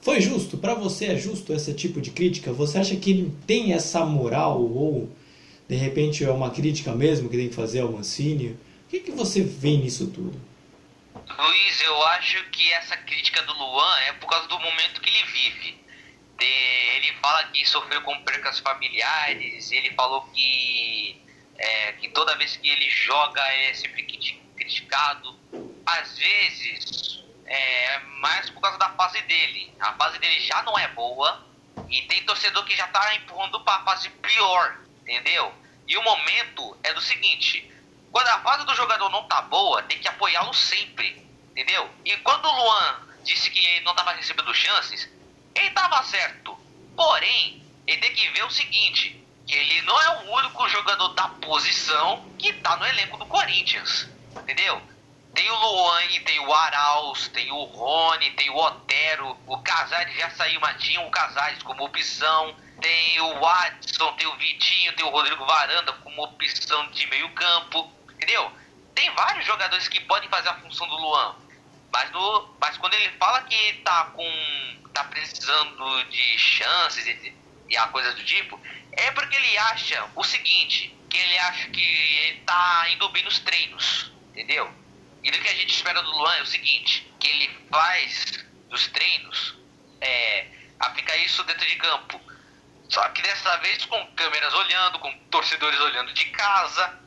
[0.00, 0.56] Foi justo?
[0.56, 2.52] Para você é justo esse tipo de crítica?
[2.52, 5.14] Você acha que ele tem essa moral ou
[5.68, 8.58] de repente é uma crítica mesmo que tem que fazer ao Mancini?
[8.86, 10.40] O que, que você vê nisso tudo?
[11.14, 15.24] Luiz, eu acho que essa crítica do Luan é por causa do momento que ele
[15.26, 15.78] vive.
[16.40, 21.20] Ele fala que sofreu com percas familiares, ele falou que,
[21.58, 24.02] é, que toda vez que ele joga é sempre
[24.56, 25.38] criticado.
[25.86, 29.72] Às vezes, é mais por causa da fase dele.
[29.80, 31.46] A fase dele já não é boa
[31.88, 35.52] e tem torcedor que já tá empurrando para a fase pior, entendeu?
[35.88, 37.68] E o momento é do seguinte:
[38.12, 41.90] quando a fase do jogador não tá boa, tem que apoiá-lo sempre, entendeu?
[42.04, 45.10] E quando o Luan disse que ele não estava recebendo chances,
[45.54, 46.56] ele estava certo.
[46.94, 51.28] Porém, ele tem que ver o seguinte: que ele não é o único jogador da
[51.28, 54.08] posição que está no elenco do Corinthians,
[54.42, 54.80] entendeu?
[55.34, 60.30] Tem o Luane, tem o Arauz, tem o Rony, tem o Otero, o Casares já
[60.30, 62.54] saiu, mas tinha o Casares como opção.
[62.80, 67.92] Tem o Watson, tem o Vitinho, tem o Rodrigo Varanda como opção de meio campo,
[68.14, 68.50] entendeu?
[68.94, 71.36] Tem vários jogadores que podem fazer a função do Luan.
[71.92, 74.24] Mas, no, mas quando ele fala que tá com.
[74.94, 77.36] tá precisando de chances e,
[77.68, 78.58] e a coisa do tipo,
[78.92, 83.38] é porque ele acha o seguinte, que ele acha que ele tá indo bem nos
[83.40, 84.79] treinos, entendeu?
[85.22, 88.88] E do que a gente espera do Luan é o seguinte, que ele faz dos
[88.88, 89.56] treinos,
[90.00, 90.46] é,
[90.78, 92.20] aplicar isso dentro de campo.
[92.88, 96.98] Só que dessa vez com câmeras olhando, com torcedores olhando de casa,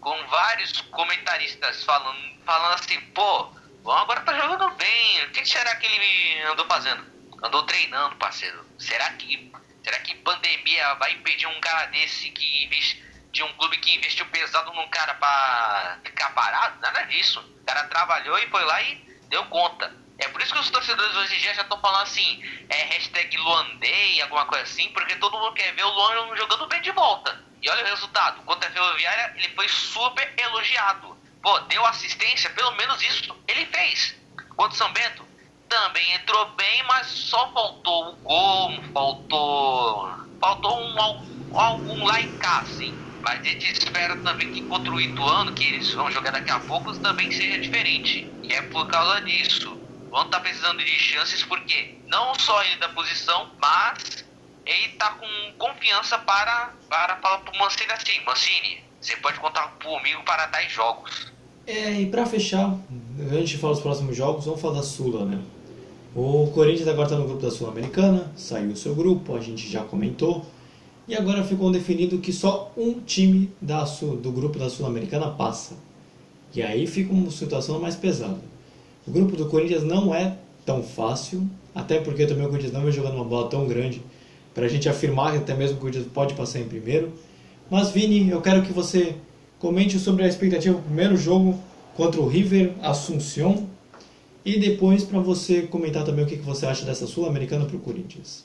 [0.00, 3.50] com vários comentaristas falando, falando assim, pô,
[3.86, 5.24] Bom, agora tá jogando bem.
[5.26, 7.06] O que será que ele andou fazendo?
[7.40, 8.66] Andou treinando, parceiro.
[8.80, 9.52] Será que
[9.84, 12.66] será que pandemia vai impedir um cara desse que
[13.36, 16.80] de um clube que investiu pesado num cara para ficar parado?
[16.80, 17.40] Nada disso.
[17.40, 18.94] O cara trabalhou e foi lá e
[19.28, 19.94] deu conta.
[20.18, 23.36] É por isso que os torcedores hoje em dia já estão falando assim, é hashtag
[23.36, 27.38] Luandei, alguma coisa assim, porque todo mundo quer ver o Luan jogando bem de volta.
[27.60, 32.72] E olha o resultado, contra a Ferroviária ele foi super elogiado pô, deu assistência, pelo
[32.72, 34.16] menos isso ele fez.
[34.56, 35.24] Contra o São Bento,
[35.68, 40.10] também entrou bem, mas só faltou o gol, faltou.
[40.40, 40.96] Faltou um,
[41.52, 43.05] algum lá em casa, sim.
[43.26, 46.60] Mas a gente espera também que contra o Ituano, que eles vão jogar daqui a
[46.60, 48.30] pouco, também seja diferente.
[48.44, 49.72] E é por causa disso.
[49.72, 54.24] O Ituano tá precisando de chances porque não só ele da posição, mas
[54.64, 55.26] ele tá com
[55.58, 61.32] confiança para, para falar Mancini assim, Mancini, você pode contar comigo para 10 jogos.
[61.66, 62.78] É, e para fechar,
[63.32, 65.42] antes de falar dos próximos jogos, vamos falar da Sula, né?
[66.14, 69.82] O Corinthians agora está no grupo da Sul-Americana, saiu o seu grupo, a gente já
[69.82, 70.46] comentou.
[71.08, 75.74] E agora ficou definido que só um time da do grupo da Sul-Americana passa.
[76.54, 78.40] E aí fica uma situação mais pesada.
[79.06, 82.92] O grupo do Corinthians não é tão fácil, até porque também o Corinthians não vem
[82.92, 84.02] jogando uma bola tão grande
[84.52, 87.12] para a gente afirmar que até mesmo o Corinthians pode passar em primeiro.
[87.70, 89.14] Mas Vini, eu quero que você
[89.58, 91.58] Comente sobre a expectativa do primeiro jogo
[91.96, 93.64] contra o River Assunción.
[94.44, 98.44] E depois para você comentar também o que você acha dessa Sul-Americana para o Corinthians.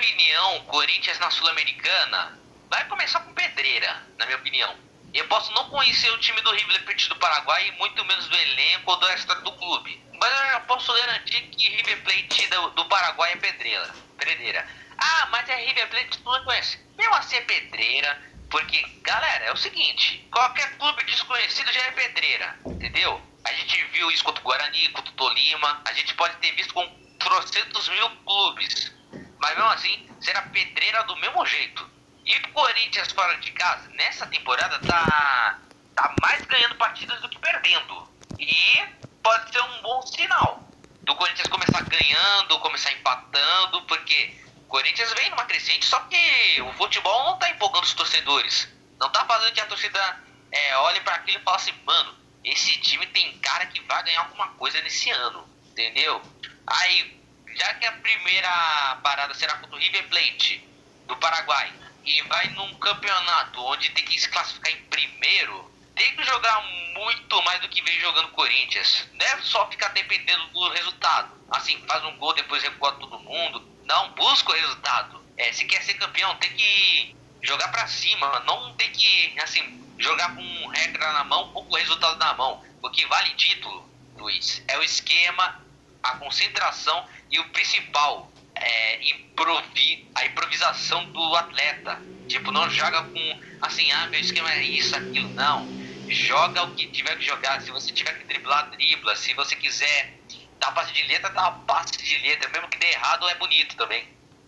[0.00, 4.74] Opinião, Corinthians na Sul-Americana vai começar com pedreira, na minha opinião.
[5.12, 8.34] Eu posso não conhecer o time do River Plate do Paraguai e muito menos do
[8.34, 10.02] elenco ou da história do clube.
[10.18, 13.94] Mas eu já posso garantir que River Plate do, do Paraguai é pedreira.
[14.16, 14.66] pedreira.
[14.96, 16.78] Ah, mas é River Plate tu não conhece.
[16.96, 22.58] Mesmo assim é pedreira porque, galera, é o seguinte: qualquer clube desconhecido já é pedreira,
[22.70, 23.20] entendeu?
[23.44, 26.72] A gente viu isso contra o Guarani, contra o Tolima, a gente pode ter visto
[26.72, 28.98] com trocentos mil clubes,
[29.40, 31.88] mas mesmo assim será pedreira do mesmo jeito.
[32.24, 35.58] E o Corinthians fora de casa, nessa temporada, tá,
[35.96, 38.08] tá mais ganhando partidas do que perdendo.
[38.38, 38.86] E
[39.22, 40.62] pode ser um bom sinal
[41.02, 47.24] do Corinthians começar ganhando, começar empatando, porque Corinthians vem numa crescente, só que o futebol
[47.24, 48.68] não tá empolgando os torcedores.
[48.98, 50.20] Não tá fazendo que a torcida
[50.52, 54.20] é, olhe para aquilo e fale assim, mano, esse time tem cara que vai ganhar
[54.20, 56.22] alguma coisa nesse ano, entendeu?
[56.66, 57.19] Aí,
[57.54, 60.64] já que a primeira parada será contra o River Plate
[61.06, 61.72] do Paraguai
[62.04, 66.62] e vai num campeonato onde tem que se classificar em primeiro, tem que jogar
[66.94, 69.08] muito mais do que vem jogando Corinthians.
[69.12, 71.30] Não é só ficar dependendo do resultado.
[71.50, 75.20] Assim, faz um gol, depois recua todo mundo não busca o resultado.
[75.36, 80.36] É, se quer ser campeão, tem que jogar para cima, não tem que, assim, jogar
[80.36, 82.64] com regra na mão ou com resultado na mão.
[82.82, 83.86] o que vale título,
[84.16, 85.60] Luiz, é o esquema,
[86.02, 92.00] a concentração e o principal, é, improvi a improvisação do atleta.
[92.28, 95.66] Tipo, não joga com assim, ah, meu esquema é isso, aquilo, não.
[96.08, 97.60] Joga o que tiver que jogar.
[97.62, 99.14] Se você tiver que driblar, dribla.
[99.16, 100.14] Se você quiser
[100.58, 102.50] dar passe de letra, dá passe de letra.
[102.50, 104.04] Mesmo que dê errado, é bonito também.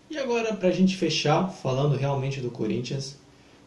[0.09, 3.19] E agora, pra gente fechar, falando realmente do Corinthians,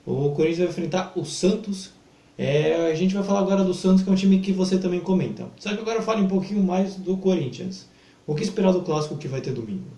[0.05, 1.93] o Corinthians vai enfrentar o Santos.
[2.39, 5.01] É, a gente vai falar agora do Santos, que é um time que você também
[5.01, 5.51] comenta.
[5.59, 7.89] Só que agora fale um pouquinho mais do Corinthians.
[8.27, 9.89] O que esperar do clássico que vai ter domingo?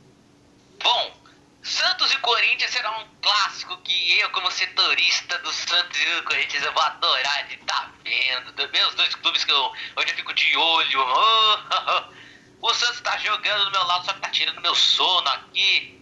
[0.82, 1.12] Bom,
[1.62, 6.64] Santos e Corinthians será um clássico que eu, como setorista do Santos e do Corinthians,
[6.64, 8.72] eu vou adorar de estar tá vendo.
[8.72, 11.00] Meus dois clubes que eu, onde eu fico de olho.
[11.00, 12.18] Oh.
[12.60, 15.96] O Santos está jogando do meu lado, só que tá tirando meu sono aqui.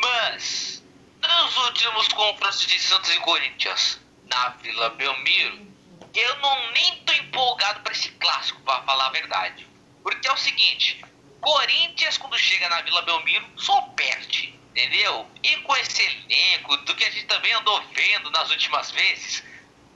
[0.00, 0.82] Mas,
[1.20, 5.66] nos últimos confrontos de Santos e Corinthians, na Vila Belmiro,
[6.14, 9.66] eu não nem tô empolgado para esse clássico, para falar a verdade.
[10.02, 11.04] Porque é o seguinte,
[11.40, 15.28] Corinthians, quando chega na Vila Belmiro, só perde, entendeu?
[15.42, 19.42] E com esse elenco, do que a gente também andou vendo nas últimas vezes,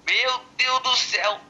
[0.04, 1.40] meu Deus do céu,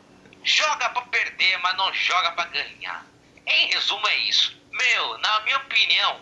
[0.45, 3.07] joga para perder, mas não joga para ganhar.
[3.47, 4.57] Em resumo, é isso.
[4.71, 6.21] Meu, na minha opinião,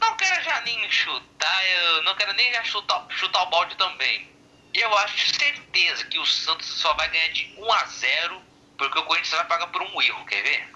[0.00, 4.28] não quero já nem chutar, eu não quero nem já chutar, chutar o balde também.
[4.72, 8.42] Eu acho certeza que o Santos só vai ganhar de 1 a 0
[8.78, 10.68] porque o Corinthians vai pagar por um erro, quer ver?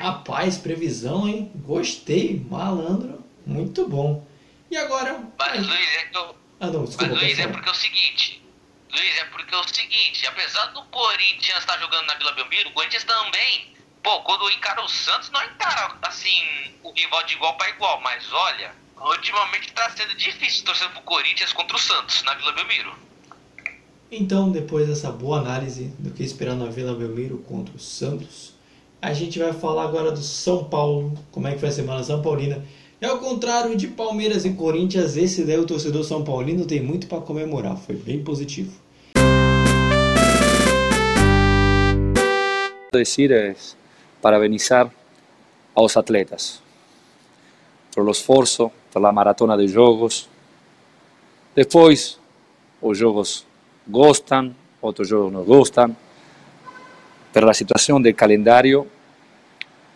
[0.00, 1.52] Rapaz, previsão, hein?
[1.54, 4.26] Gostei, malandro, muito bom.
[4.70, 5.22] E agora?
[5.38, 6.36] Mas, Luiz, é que eu...
[6.58, 8.42] Ah, não, desculpa, Mas, Luiz, é porque é o seguinte.
[8.90, 10.26] Luiz, é porque é o seguinte.
[10.26, 13.76] Apesar do Corinthians estar jogando na Vila Belmiro, o Corinthians também.
[14.02, 18.00] Pô, quando encara o Santos, não encara, assim, o rival de igual para igual.
[18.00, 23.11] Mas, olha, ultimamente está sendo difícil torcer pro Corinthians contra o Santos na Vila Belmiro.
[24.14, 28.52] Então, depois dessa boa análise do que esperar na Vila Belmiro contra o Santos,
[29.00, 32.20] a gente vai falar agora do São Paulo, como é que foi a semana São
[32.20, 32.62] Paulina.
[33.00, 37.06] E ao contrário de Palmeiras e Corinthians, esse daí o torcedor São Paulino tem muito
[37.06, 38.72] para comemorar, foi bem positivo.
[42.92, 43.74] Decir es
[44.20, 44.92] parabenizar
[45.74, 46.62] aos atletas
[47.94, 50.28] por o esforço, pela maratona de jogos.
[51.56, 52.18] Depois,
[52.82, 53.46] os jogos
[53.86, 55.96] gostam, outros jogos não gostam
[57.32, 58.86] pela situação do calendário,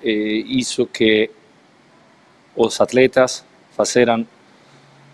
[0.03, 1.31] eh, isso que
[2.55, 3.44] os atletas
[3.77, 4.27] fizeram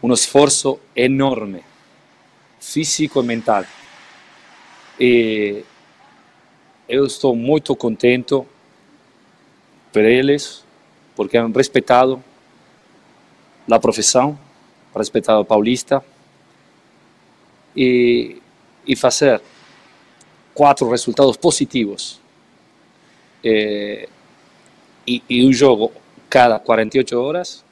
[0.02, 1.62] um esforço enorme,
[2.61, 3.64] físico e mental.
[4.98, 5.64] E
[6.88, 8.40] eu estou muito contente
[9.92, 10.64] por eles,
[11.16, 12.22] porque han respeitado
[13.70, 14.38] a profissão,
[14.94, 16.04] respeitado o paulista,
[17.76, 18.40] e,
[18.86, 19.40] e fazer
[20.54, 22.20] quatro resultados positivos
[23.44, 24.08] eh,
[25.06, 25.92] e, e, um jogo
[26.30, 27.64] cada 48 horas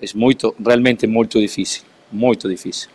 [0.00, 2.88] é muito, realmente muito difícil, muito difícil.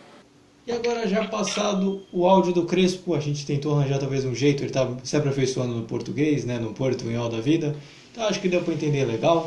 [0.66, 4.62] E agora já passado o áudio do Crespo, a gente tentou arranjar talvez um jeito,
[4.62, 7.74] ele estava se aperfeiçoando no português, né, no portunhol da vida,
[8.10, 9.46] então acho que deu para entender legal.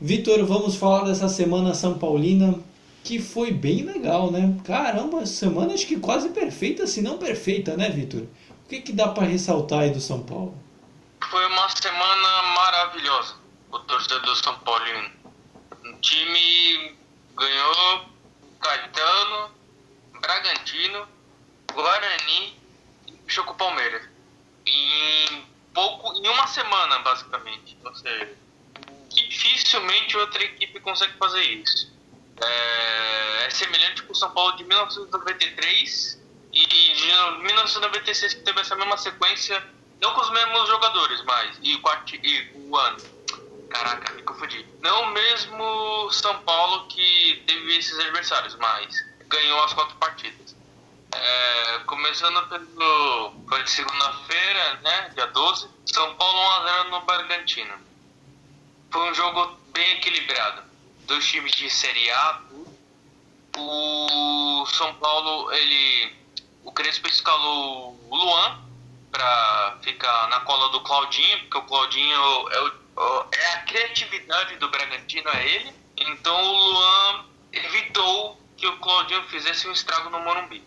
[0.00, 2.54] Vitor, vamos falar dessa semana São Paulina
[3.02, 4.56] que foi bem legal, né?
[4.64, 8.22] Caramba, semana acho que quase perfeita, se não perfeita, né, Vitor?
[8.64, 10.56] O que, que dá para ressaltar aí do São Paulo?
[11.30, 13.34] Foi uma semana maravilhosa,
[13.70, 15.10] o torcedor São Paulino.
[15.84, 16.96] O time
[17.36, 18.04] ganhou
[18.60, 19.50] Caetano,
[20.20, 21.08] Bragantino,
[21.72, 22.56] Guarani
[23.06, 24.02] e fechou com o Palmeiras.
[24.66, 27.76] Em pouco, em uma semana, basicamente.
[27.84, 28.34] Ou seja,
[29.08, 31.99] dificilmente outra equipe consegue fazer isso
[32.42, 36.20] é, é semelhante com o São Paulo de 1993
[36.52, 36.94] e de
[37.42, 39.62] 1996 que teve essa mesma sequência,
[40.00, 43.20] não com os mesmos jogadores, mas e, e o ano.
[43.68, 44.66] Caraca, me confundi.
[44.80, 48.96] Não mesmo São Paulo que teve esses adversários, mas
[49.28, 50.56] ganhou as quatro partidas.
[51.12, 53.34] É, começando pelo.
[53.48, 55.10] Foi segunda-feira, né?
[55.14, 55.68] Dia 12.
[55.86, 57.74] São Paulo 1x0 no Bragantino.
[58.90, 60.69] Foi um jogo bem equilibrado
[61.10, 62.40] dois times de Série A.
[63.58, 66.14] O São Paulo, ele.
[66.64, 68.60] O Crespo escalou o Luan
[69.10, 74.68] para ficar na cola do Claudinho, porque o Claudinho é, o, é a criatividade do
[74.68, 75.72] Bragantino, é ele.
[75.96, 80.62] Então o Luan evitou que o Claudinho fizesse um estrago no Morumbi.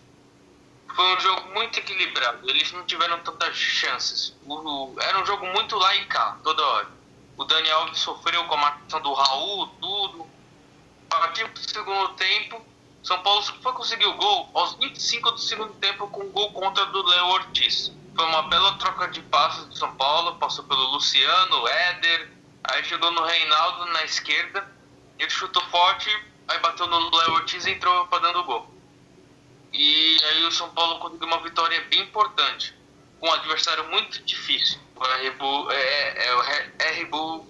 [0.94, 4.36] Foi um jogo muito equilibrado, eles não tiveram tantas chances.
[4.46, 6.88] O, era um jogo muito lá e cá, toda hora.
[7.36, 10.33] O Daniel sofreu com a marcação do Raul, tudo
[11.20, 12.64] partir do segundo tempo,
[13.02, 16.86] São Paulo foi conseguir o gol aos 25 do segundo tempo com um gol contra
[16.86, 17.92] do Léo Ortiz.
[18.14, 22.30] Foi uma bela troca de passos do São Paulo, passou pelo Luciano, Éder,
[22.64, 24.70] aí chegou no Reinaldo na esquerda,
[25.18, 26.10] ele chutou forte,
[26.48, 28.74] aí bateu no Léo Ortiz e entrou para dando o gol.
[29.72, 32.74] E aí o São Paulo conseguiu uma vitória bem importante,
[33.18, 34.78] com um adversário muito difícil.
[34.94, 37.44] O RB, é, é o RB,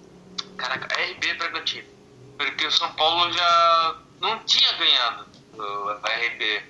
[0.57, 1.94] caraca, RB Bragantino.
[2.37, 6.63] Porque o São Paulo já não tinha ganhado o RB.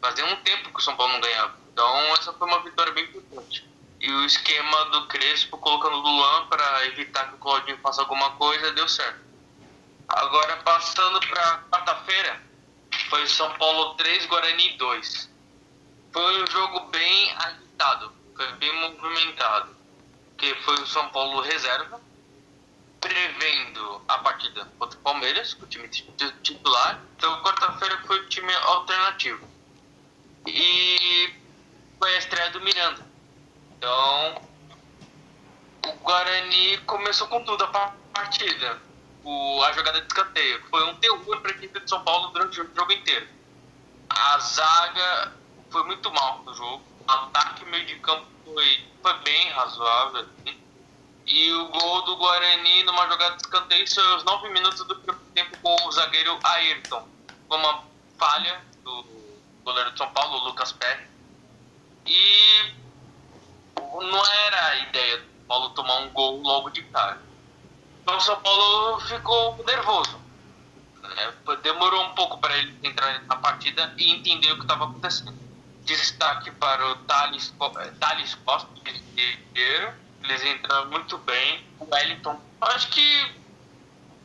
[0.00, 1.54] Fazia um tempo que o São Paulo não ganhava.
[1.72, 3.68] Então essa foi uma vitória bem importante.
[4.00, 8.30] E o esquema do Crespo colocando o Luan para evitar que o Claudinho faça alguma
[8.32, 9.20] coisa deu certo.
[10.08, 12.42] Agora passando para quarta-feira,
[13.08, 15.30] foi São Paulo 3, Guarani 2.
[16.12, 19.76] Foi um jogo bem agitado, foi bem movimentado.
[20.36, 22.00] Que foi o São Paulo reserva,
[23.00, 27.00] prevendo a partida contra o Palmeiras, o time titular.
[27.16, 29.48] Então quarta-feira foi o time alternativo.
[30.46, 31.34] E
[31.98, 33.06] foi a estreia do Miranda.
[33.76, 34.42] Então
[35.86, 38.90] o Guarani começou com tudo a partida
[39.24, 40.62] o, a jogada de escanteio.
[40.68, 43.28] Foi um terror para a equipe de São Paulo durante o jogo inteiro.
[44.08, 45.32] A zaga
[45.70, 46.82] foi muito mal no jogo.
[47.06, 50.20] O ataque meio de campo foi, foi bem razoável.
[50.20, 50.60] Assim.
[51.30, 55.56] E o gol do Guarani numa jogada de escanteio foi aos 9 minutos do tempo
[55.62, 57.08] com o zagueiro Ayrton.
[57.48, 57.84] Uma
[58.18, 59.04] falha do
[59.64, 61.08] goleiro de São Paulo, Lucas Pérez.
[62.06, 62.74] E
[63.76, 67.30] não era a ideia do Paulo tomar um gol logo de cara
[68.10, 70.18] então o São Paulo ficou nervoso.
[71.00, 71.32] Né?
[71.62, 75.38] Demorou um pouco para ele entrar na partida e entender o que estava acontecendo.
[75.84, 77.54] Destaque para o Thales,
[78.00, 78.68] Thales Costa,
[80.22, 81.66] eles entraram muito bem.
[81.78, 83.34] O Wellington, acho que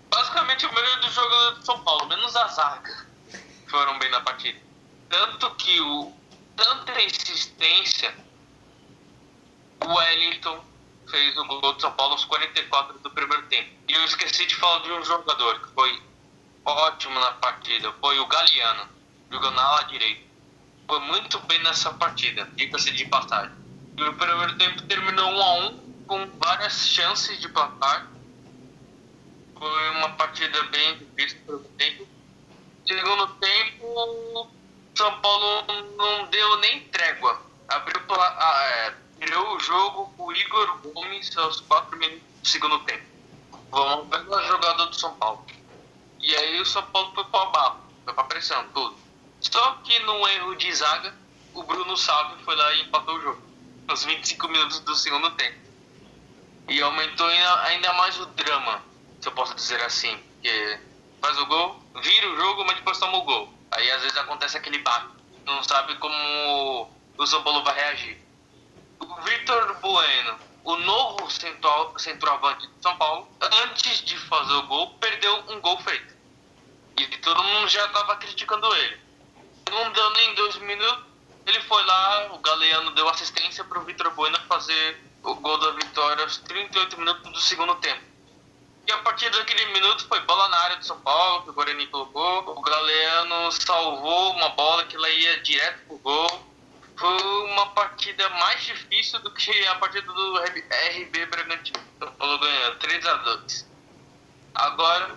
[0.10, 3.08] basicamente o melhor do jogo do São Paulo, menos a zaga,
[3.68, 4.60] foram bem na partida.
[5.10, 6.14] Tanto que o
[6.56, 8.16] tanta insistência,
[9.82, 10.64] o Wellington
[11.10, 13.70] fez o gol de São Paulo aos 44 do primeiro tempo.
[13.88, 16.02] E eu esqueci de falar de um jogador que foi
[16.66, 18.90] ótimo na partida, foi o Galeano,
[19.32, 20.26] jogando na ala direita.
[20.88, 23.56] Foi muito bem nessa partida, diga-se de passagem.
[23.98, 28.08] E o primeiro tempo terminou 1 a 1 com várias chances de placar.
[29.58, 32.08] Foi uma partida bem difícil para o tempo.
[32.88, 34.48] Segundo tempo,
[34.96, 35.66] São Paulo
[35.98, 37.42] não deu nem trégua.
[37.68, 43.04] Abriu ah, é, o jogo o Igor Gomes aos 4 minutos do segundo tempo.
[43.72, 45.46] Vamos ver a jogada do São Paulo.
[46.20, 48.96] E aí o São Paulo foi para barro, foi para pressão, tudo.
[49.42, 51.14] Só que num erro de zaga,
[51.54, 53.42] o Bruno Salve foi lá e empatou o jogo.
[53.88, 55.65] Aos 25 minutos do segundo tempo.
[56.68, 58.82] E aumentou ainda, ainda mais o drama,
[59.22, 60.18] se eu posso dizer assim.
[60.18, 60.80] Porque
[61.22, 63.54] faz o gol, vira o jogo, mas depois toma o gol.
[63.72, 65.16] Aí às vezes acontece aquele barco.
[65.46, 68.18] Não sabe como o São Paulo vai reagir.
[69.00, 73.28] O Vitor Bueno, o novo central, centroavante de São Paulo,
[73.64, 76.16] antes de fazer o gol, perdeu um gol feito.
[76.98, 79.00] E todo mundo já estava criticando ele.
[79.70, 81.06] Não deu nem dois minutos,
[81.46, 85.72] ele foi lá, o Galeano deu assistência para o Vitor Bueno fazer o gol da
[85.72, 88.02] vitória aos 38 minutos do segundo tempo.
[88.88, 91.88] E a partir daquele minuto foi bola na área do São Paulo, que o Guarani
[91.88, 92.56] colocou.
[92.56, 96.56] O Galeano salvou uma bola que ela ia direto pro gol
[96.98, 101.80] foi uma partida mais difícil do que a partida do RB Bragantino.
[102.00, 103.70] São Paulo ganhando 3 a 2
[104.54, 105.16] Agora,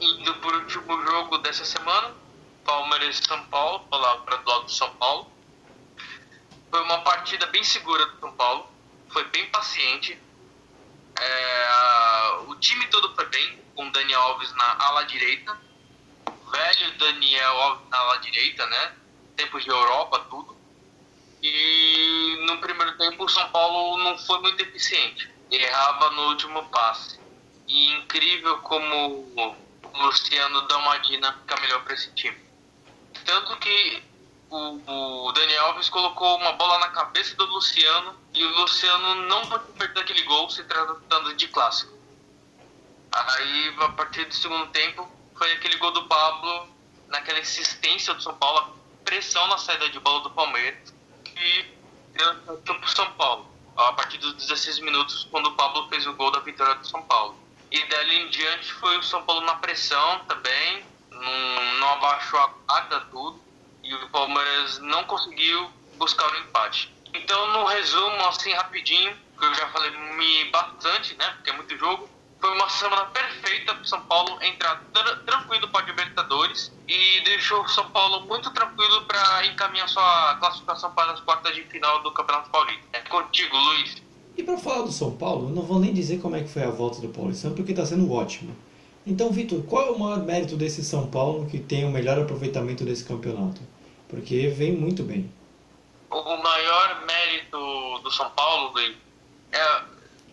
[0.00, 2.14] indo para o último jogo dessa semana,
[2.64, 5.30] Palmeiras e São Paulo, falar para do lado do São Paulo.
[6.70, 8.66] Foi uma partida bem segura do São Paulo,
[9.10, 10.18] foi bem paciente.
[11.20, 15.58] É, o time todo foi bem, com Daniel Alves na ala direita,
[16.50, 18.96] velho Daniel Alves na ala direita, né?
[19.36, 20.56] Tempos de Europa, tudo.
[21.42, 25.30] E no primeiro tempo o São Paulo não foi muito eficiente.
[25.50, 27.18] Errava no último passe.
[27.66, 29.56] E incrível como o
[29.94, 32.38] Luciano dá uma dinâmica melhor para esse time.
[33.24, 34.02] Tanto que
[34.50, 39.44] o, o, Daniel Alves colocou uma bola na cabeça do Luciano e o Luciano não
[39.46, 41.92] pode perder aquele gol se tratando de clássico.
[43.10, 46.68] Aí, a partir do segundo tempo, foi aquele gol do Pablo,
[47.08, 50.94] naquela insistência do São Paulo, pressão na saída de bola do Palmeiras
[51.36, 51.64] e
[52.12, 56.30] deu para São Paulo, a partir dos 16 minutos, quando o Pablo fez o gol
[56.30, 57.36] da vitória do São Paulo.
[57.72, 62.46] E dali em diante foi o São Paulo na pressão também, não, não abaixou a
[62.68, 63.40] guarda tudo,
[63.82, 66.97] e o Palmeiras não conseguiu buscar o empate.
[67.22, 69.90] Então, no resumo, assim, rapidinho, que eu já falei
[70.50, 72.08] bastante, né, porque é muito jogo,
[72.40, 77.90] foi uma semana perfeita para São Paulo entrar tra tranquilo para Libertadores e deixou São
[77.90, 82.82] Paulo muito tranquilo para encaminhar sua classificação para as quartas de final do Campeonato Paulista.
[82.92, 84.02] É contigo, Luiz.
[84.36, 86.70] E para falar do São Paulo, não vou nem dizer como é que foi a
[86.70, 88.56] volta do Paulistão, porque está sendo ótimo.
[89.04, 92.84] Então, Vitor, qual é o maior mérito desse São Paulo que tem o melhor aproveitamento
[92.84, 93.60] desse campeonato?
[94.08, 95.32] Porque vem muito bem.
[96.10, 98.78] O maior mérito do São Paulo,
[99.52, 99.82] é,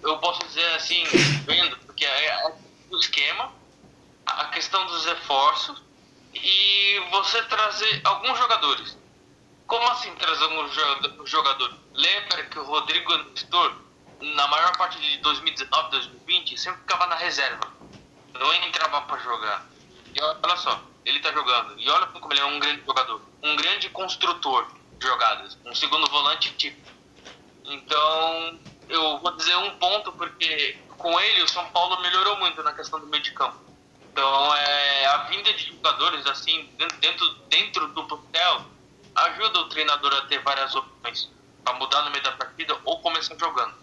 [0.02, 1.04] eu posso dizer assim,
[1.46, 2.56] vendo, porque é, é
[2.90, 3.52] o esquema,
[4.26, 5.82] a questão dos reforços
[6.34, 8.98] e você trazer alguns jogadores.
[9.68, 10.74] Como assim trazer alguns
[11.30, 11.76] jogadores?
[11.94, 13.76] Lembra que o Rodrigo Nestor,
[14.22, 17.74] na maior parte de 2019, 2020, sempre ficava na reserva.
[18.34, 19.66] Não entrava para jogar.
[20.14, 21.80] E olha só, ele tá jogando.
[21.80, 23.22] E olha como ele é um grande jogador.
[23.42, 24.68] Um grande construtor
[25.02, 25.58] jogadas.
[25.66, 26.82] Um segundo volante tipo.
[27.66, 32.74] Então, eu vou dizer um ponto porque com ele o São Paulo melhorou muito na
[32.74, 33.58] questão do meio de campo.
[34.12, 36.70] Então, é, a vinda de jogadores assim
[37.02, 38.66] dentro, dentro do plantel
[39.16, 41.30] ajuda o treinador a ter várias opções
[41.64, 43.74] para mudar no meio da partida ou começar jogando.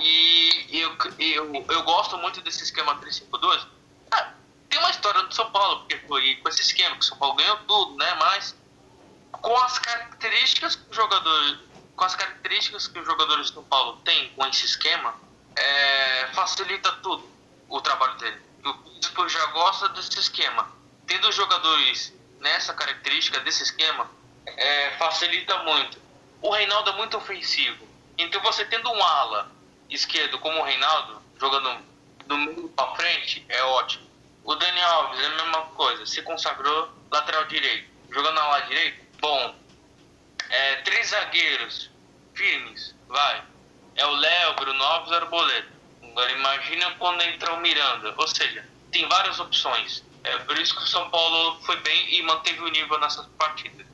[0.00, 3.66] E eu, eu, eu gosto muito desse esquema 3-5-2.
[4.10, 4.32] Ah,
[4.68, 7.34] tem uma história do São Paulo, porque foi com esse esquema que o São Paulo
[7.36, 8.14] ganhou tudo, né?
[8.14, 8.56] Mas
[9.42, 11.66] com as características que o jogador
[11.96, 15.14] com as características que os jogadores do São Paulo têm com esse esquema,
[15.56, 17.26] é, facilita tudo
[17.68, 18.40] o trabalho dele.
[18.64, 20.70] O Bispo já gosta desse esquema.
[21.06, 24.10] Tendo jogadores nessa característica desse esquema,
[24.46, 25.98] é, facilita muito.
[26.42, 27.86] O Reinaldo é muito ofensivo.
[28.18, 29.50] Então você tendo um ala
[29.88, 31.82] esquerdo como o Reinaldo, jogando
[32.26, 34.06] do meio para frente, é ótimo.
[34.44, 37.88] O Daniel Alves é a mesma coisa, se consagrou lateral direito.
[38.10, 39.54] Jogando na ala direito, bom,
[40.50, 41.90] é, três zagueiros
[42.34, 43.42] firmes, vai.
[43.96, 45.68] É o Léo, Bruno Alves Arboleda.
[46.02, 48.14] Agora imagina quando entra o Miranda.
[48.16, 50.02] Ou seja, tem várias opções.
[50.24, 53.86] É por isso que o São Paulo foi bem e manteve o nível nessas partidas.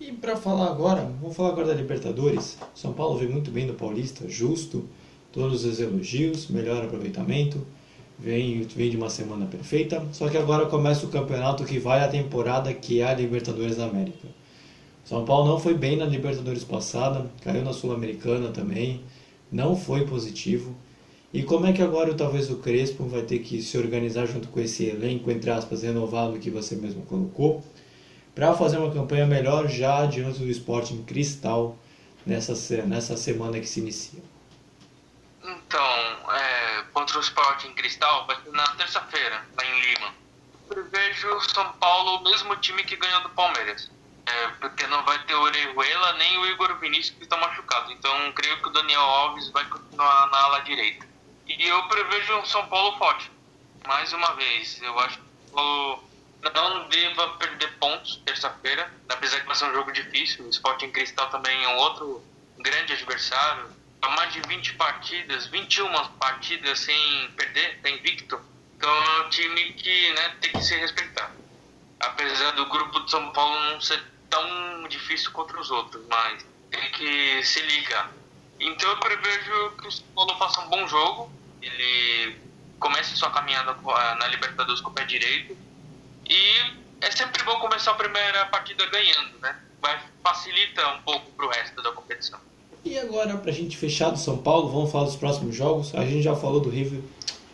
[0.00, 2.58] E para falar agora, vamos falar agora da Libertadores.
[2.74, 4.88] São Paulo veio muito bem do Paulista, justo,
[5.32, 7.66] todos os elogios, melhor aproveitamento,
[8.18, 10.06] vem, vem de uma semana perfeita.
[10.12, 13.84] Só que agora começa o campeonato que vai a temporada que é a Libertadores da
[13.84, 14.28] América.
[15.14, 19.04] São Paulo não foi bem na Libertadores passada, caiu na Sul-Americana também,
[19.50, 20.76] não foi positivo.
[21.32, 24.58] E como é que agora talvez o Crespo vai ter que se organizar junto com
[24.58, 27.64] esse elenco, entre aspas, renovado que você mesmo colocou,
[28.34, 31.78] para fazer uma campanha melhor já diante do Sporting Cristal
[32.26, 32.54] nessa,
[32.84, 34.20] nessa semana que se inicia?
[35.44, 40.12] Então, é, contra o Sporting Cristal na terça-feira, lá em Lima.
[40.68, 43.93] Prevejo São Paulo o mesmo time que ganhou do Palmeiras.
[44.26, 47.90] É, porque não vai ter o Orejuela nem o Igor Vinícius que estão machucados.
[47.92, 51.06] Então creio que o Daniel Alves vai continuar na ala direita.
[51.46, 53.30] E eu prevejo um São Paulo forte.
[53.86, 56.04] Mais uma vez, eu acho que o Paulo
[56.54, 60.46] não deva perder pontos terça-feira, apesar que vai ser um jogo difícil.
[60.46, 62.24] O Sporting Cristal também é um outro
[62.58, 63.68] grande adversário.
[64.00, 68.40] Há mais de 20 partidas, 21 partidas sem perder, tem invicto.
[68.76, 71.30] Então é um time que né, tem que se respeitar.
[72.00, 76.90] Apesar do grupo de São Paulo não ser tão difícil contra os outros, mas tem
[76.92, 78.12] que se ligar.
[78.60, 82.36] Então eu prevejo que o São Paulo faça um bom jogo, ele
[82.78, 83.76] comece sua caminhada
[84.18, 85.56] na Libertadores com o pé direito
[86.28, 89.58] e é sempre bom começar a primeira partida ganhando, né?
[89.80, 92.40] Vai facilita um pouco para o resto da competição.
[92.82, 95.94] E agora, para a gente fechar do São Paulo, vamos falar dos próximos jogos.
[95.94, 97.00] A gente já falou do River,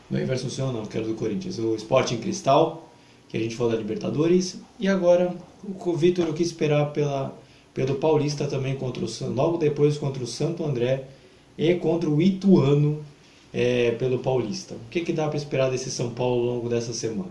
[0.09, 1.59] do River Assunção, não, que era do Corinthians.
[1.59, 2.89] O Sporting Cristal,
[3.29, 4.61] que a gente falou da Libertadores.
[4.79, 7.34] E agora o Vitor o que esperar pela,
[7.74, 11.04] pelo Paulista também contra o logo depois contra o Santo André
[11.56, 13.04] e contra o Ituano
[13.52, 14.74] é, pelo Paulista.
[14.74, 17.30] O que, que dá para esperar desse São Paulo ao longo dessa semana?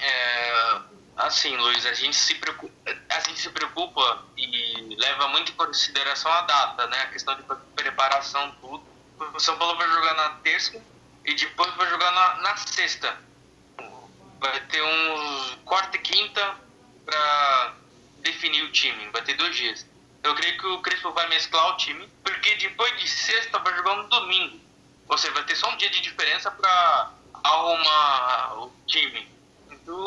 [0.00, 0.80] É,
[1.16, 2.72] assim, Luiz, a gente se preocupa,
[3.08, 6.98] a gente se preocupa e leva muito em consideração a data, né?
[7.02, 7.42] A questão de
[7.76, 8.82] preparação tudo.
[9.34, 10.82] O São Paulo vai jogar na terça
[11.24, 13.16] e depois vai jogar na, na sexta.
[14.40, 16.64] Vai ter uns quarta e quinta
[17.04, 17.74] para
[18.20, 19.08] definir o time.
[19.10, 19.86] Vai ter dois dias.
[20.22, 23.96] Eu creio que o Crespo vai mesclar o time, porque depois de sexta vai jogar
[23.96, 24.60] no domingo.
[25.08, 27.12] Ou seja, vai ter só um dia de diferença para
[27.44, 29.28] arrumar o time.
[29.70, 30.06] Então,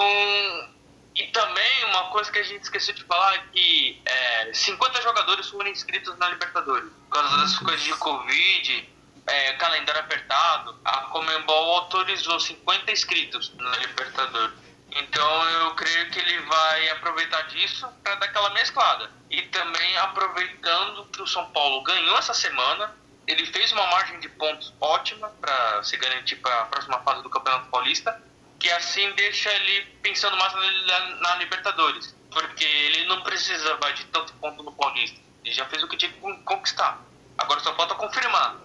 [1.16, 5.48] e também uma coisa que a gente esqueceu de falar é que é, 50 jogadores
[5.50, 6.90] foram inscritos na Libertadores.
[7.10, 8.90] Por causa das coisas de Covid,
[9.28, 14.67] é, calendário apertado, a Comembol autorizou 50 inscritos na Libertadores.
[15.00, 19.12] Então eu creio que ele vai aproveitar disso para dar aquela mesclada.
[19.30, 22.96] E também aproveitando que o São Paulo ganhou essa semana,
[23.28, 27.30] ele fez uma margem de pontos ótima para se garantir para a próxima fase do
[27.30, 28.22] Campeonato Paulista,
[28.60, 34.34] que assim deixa ele pensando mais na, na Libertadores, porque ele não precisava de tanto
[34.34, 37.00] ponto no Paulista, ele já fez o que tinha que conquistar.
[37.38, 38.56] Agora só falta confirmar,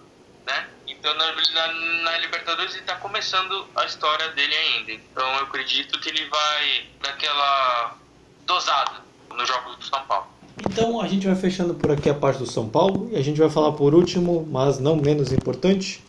[0.45, 0.69] né?
[1.03, 4.93] Então na, na, na Libertadores ele está começando a história dele ainda.
[4.93, 7.97] Então eu acredito que ele vai daquela
[8.45, 9.01] dosada
[9.35, 10.27] nos jogos do São Paulo.
[10.65, 13.37] Então a gente vai fechando por aqui a parte do São Paulo e a gente
[13.37, 16.01] vai falar por último, mas não menos importante,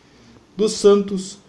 [0.55, 1.39] do Santos.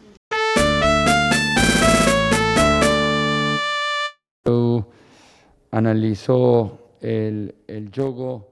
[5.71, 8.49] analizó el, el juego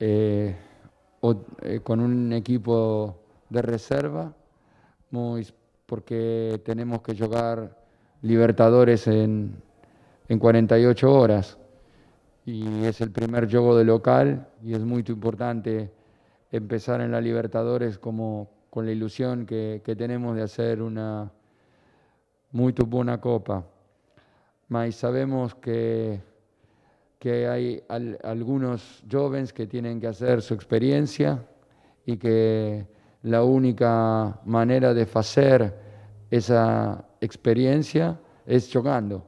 [0.00, 0.56] eh,
[1.62, 3.25] eh, con un equipo
[3.56, 4.34] de reserva,
[5.86, 7.84] porque tenemos que jugar
[8.22, 9.62] Libertadores en,
[10.28, 11.58] en 48 horas
[12.46, 15.92] y es el primer juego de local y es muy importante
[16.50, 21.30] empezar en la Libertadores como con la ilusión que, que tenemos de hacer una
[22.52, 23.64] muy buena copa.
[24.68, 26.20] Mas sabemos que,
[27.18, 31.44] que hay al, algunos jóvenes que tienen que hacer su experiencia
[32.04, 32.86] y que
[33.26, 35.74] la única manera de hacer
[36.30, 39.24] esa experiencia es jugando.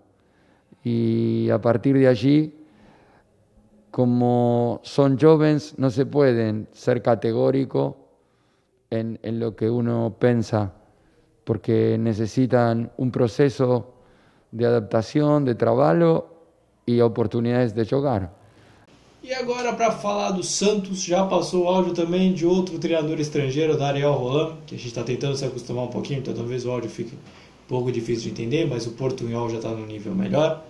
[0.85, 2.55] Y a partir de allí
[3.91, 7.97] como son jóvenes, no se pueden ser categóricos
[8.91, 10.73] en, lo que uno piensa,
[11.43, 13.95] porque necesitan un proceso
[14.53, 16.27] de adaptação, de trabalho
[16.87, 18.38] e oportunidades de jogar.
[19.21, 23.77] E agora, para falar do Santos, já passou o áudio também de outro treinador estrangeiro,
[23.77, 26.71] da Ariel Roland, que a gente está tentando se acostumar um pouquinho, então talvez o
[26.71, 30.65] áudio fique um pouco difícil de entender, mas o portunhol já está no nível melhor.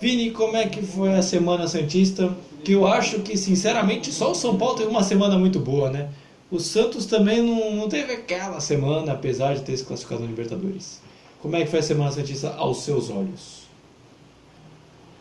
[0.00, 2.34] Vini, como é que foi a Semana Santista?
[2.64, 6.08] Que eu acho que, sinceramente, só o São Paulo teve uma semana muito boa, né?
[6.50, 11.00] O Santos também não, não teve aquela semana, apesar de ter se classificado no Libertadores.
[11.40, 13.65] Como é que foi a Semana Santista aos seus olhos?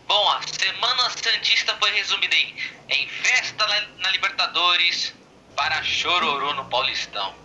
[0.08, 2.56] Bom, a Semana Santista foi resumida em,
[2.90, 3.66] em festa
[3.98, 5.14] na, Libertadores
[5.56, 7.36] para chororô no Paulistão.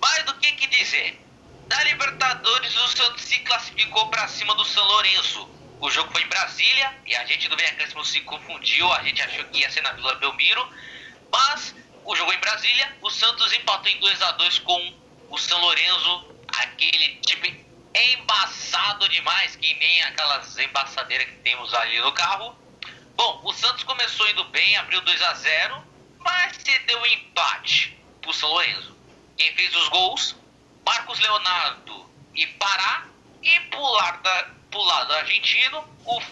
[0.00, 1.20] Mais do que que dizer?
[1.68, 6.28] Na Libertadores, o Santos se classificou para cima do São Lourenço o jogo foi em
[6.28, 9.90] Brasília e a gente do Venacâssimo se confundiu, a gente achou que ia ser na
[9.90, 10.64] Vila Belmiro,
[11.28, 14.94] mas o jogo em Brasília, o Santos empatou em 2 a 2 com
[15.28, 22.12] o São Lourenço, aquele time embaçado demais, que nem aquelas embaçadeiras que temos ali no
[22.12, 22.56] carro.
[23.14, 25.92] Bom, o Santos começou indo bem, abriu 2 a 0
[26.24, 28.96] mas cedeu o empate pro São Lourenço.
[29.36, 30.36] Quem fez os gols?
[30.86, 33.06] Marcos Leonardo e Pará
[33.42, 36.22] e pular da pro lado argentino, o,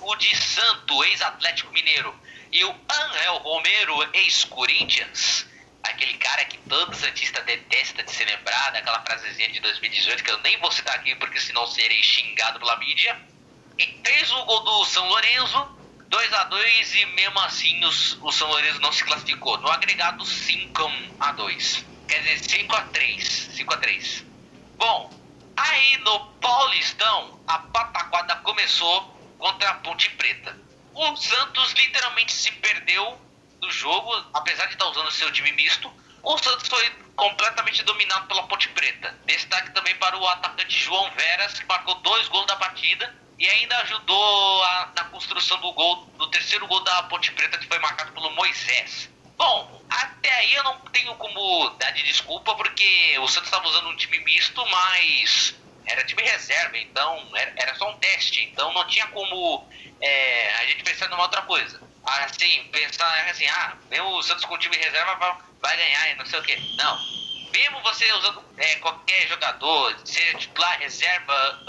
[0.00, 2.18] o de Santo, ex-Atlético Mineiro,
[2.50, 5.46] e o Angel Romero, ex-Corinthians,
[5.82, 10.38] aquele cara que todo Santista detesta de se lembrar, daquela frasezinha de 2018 que eu
[10.40, 13.20] nem vou citar aqui porque senão serei xingado pela mídia.
[13.78, 15.78] E fez o gol do São Lourenço,
[16.08, 19.58] 2 a 2 e mesmo assim os, o São Lourenço não se classificou.
[19.58, 21.84] No agregado 5 a 2.
[22.08, 23.50] Quer dizer, 5 a 3.
[23.54, 24.24] 5 a 3.
[24.76, 25.20] Bom,
[25.60, 30.56] Aí no Paulistão, a pataquada começou contra a Ponte Preta.
[30.94, 33.20] O Santos literalmente se perdeu
[33.60, 35.92] do jogo, apesar de estar usando seu time misto.
[36.22, 39.14] O Santos foi completamente dominado pela Ponte Preta.
[39.26, 43.78] Destaque também para o atacante João Veras, que marcou dois gols da partida e ainda
[43.78, 48.12] ajudou a, na construção do gol, do terceiro gol da Ponte Preta, que foi marcado
[48.12, 49.08] pelo Moisés.
[49.36, 53.88] Bom, até aí eu não tenho como dar de desculpa, porque o Santos estava usando
[53.88, 55.54] um time misto, mas
[55.86, 59.66] era time reserva, então era, era só um teste, então não tinha como
[60.00, 61.80] é, a gente pensar numa outra coisa.
[62.04, 66.38] Assim, pensar assim, ah, mesmo o Santos com time reserva vai, ganhar e não sei
[66.38, 66.56] o que.
[66.76, 66.98] Não.
[67.52, 71.66] Mesmo você usando é, qualquer jogador, seja titular, reserva,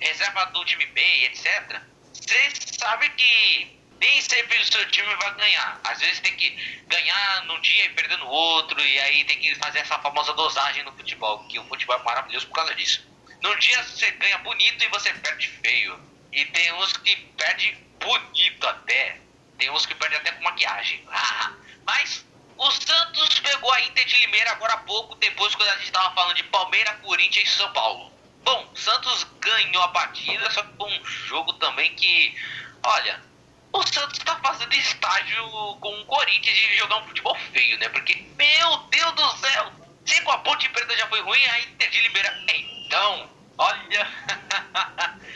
[0.00, 1.80] reserva do time B, etc.,
[2.12, 5.80] você sabe que nem sempre o seu time vai ganhar.
[5.84, 6.50] Às vezes tem que
[6.86, 10.82] ganhar num dia e perder no outro, e aí tem que fazer essa famosa dosagem
[10.84, 13.06] no futebol, que o futebol é maravilhoso por causa disso.
[13.42, 15.98] Num dia você ganha bonito e você perde feio.
[16.32, 19.18] E tem uns que perde bonito até.
[19.60, 21.04] Tem uns que perdem até com maquiagem.
[21.12, 21.52] Ah,
[21.84, 22.24] mas
[22.56, 26.14] o Santos pegou a Inter de Limeira agora há pouco, depois quando a gente estava
[26.14, 28.10] falando de Palmeiras, Corinthians e São Paulo.
[28.42, 32.34] Bom, Santos ganhou a partida, só que foi um jogo também que,
[32.82, 33.22] olha,
[33.70, 35.46] o Santos tá fazendo estágio
[35.78, 37.88] com o Corinthians de jogar um futebol feio, né?
[37.90, 39.72] Porque, meu Deus do céu,
[40.06, 42.44] se com a Ponte Preta já foi ruim, a Inter de Limeira.
[42.48, 44.08] Então, olha.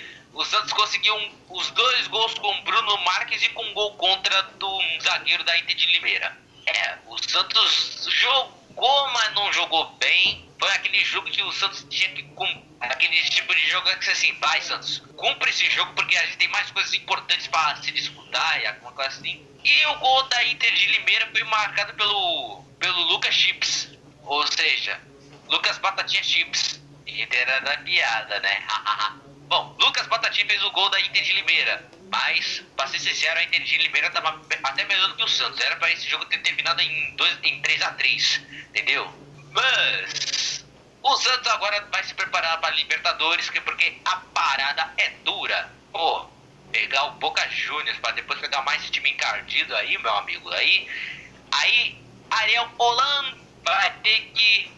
[0.34, 4.42] o Santos conseguiu um, os dois gols com Bruno Marques e com um gol contra
[4.42, 6.36] do zagueiro da Inter de Limeira.
[6.66, 8.64] É, o Santos jogou
[9.12, 10.48] mas não jogou bem.
[10.58, 12.64] Foi aquele jogo que o Santos tinha que cumprir.
[12.80, 16.48] Aquele tipo de jogo que assim, vai Santos, cumpre esse jogo porque a gente tem
[16.48, 19.46] mais coisas importantes para se disputar e alguma coisa assim.
[19.62, 23.88] E o gol da Inter de Limeira foi marcado pelo, pelo Lucas Chips.
[24.24, 25.00] Ou seja,
[25.48, 26.82] Lucas Batatinha Chips.
[27.06, 28.66] Inter era da piada, né?
[29.48, 31.90] Bom, Lucas Batatinha fez o gol da Inter de Limeira.
[32.10, 35.60] Mas, pra ser sincero, a Inter de Limeira tava até melhor do que o Santos.
[35.60, 39.12] Era pra esse jogo ter terminado em, dois, em 3x3, entendeu?
[39.52, 40.64] Mas
[41.02, 45.70] o Santos agora vai se preparar para Libertadores, porque a parada é dura.
[45.92, 46.26] Pô,
[46.72, 50.50] pegar o Boca Juniors para depois pegar mais time encardido aí, meu amigo.
[50.50, 50.88] Aí,
[51.52, 51.98] aí
[52.30, 54.72] Ariel Holan vai ter que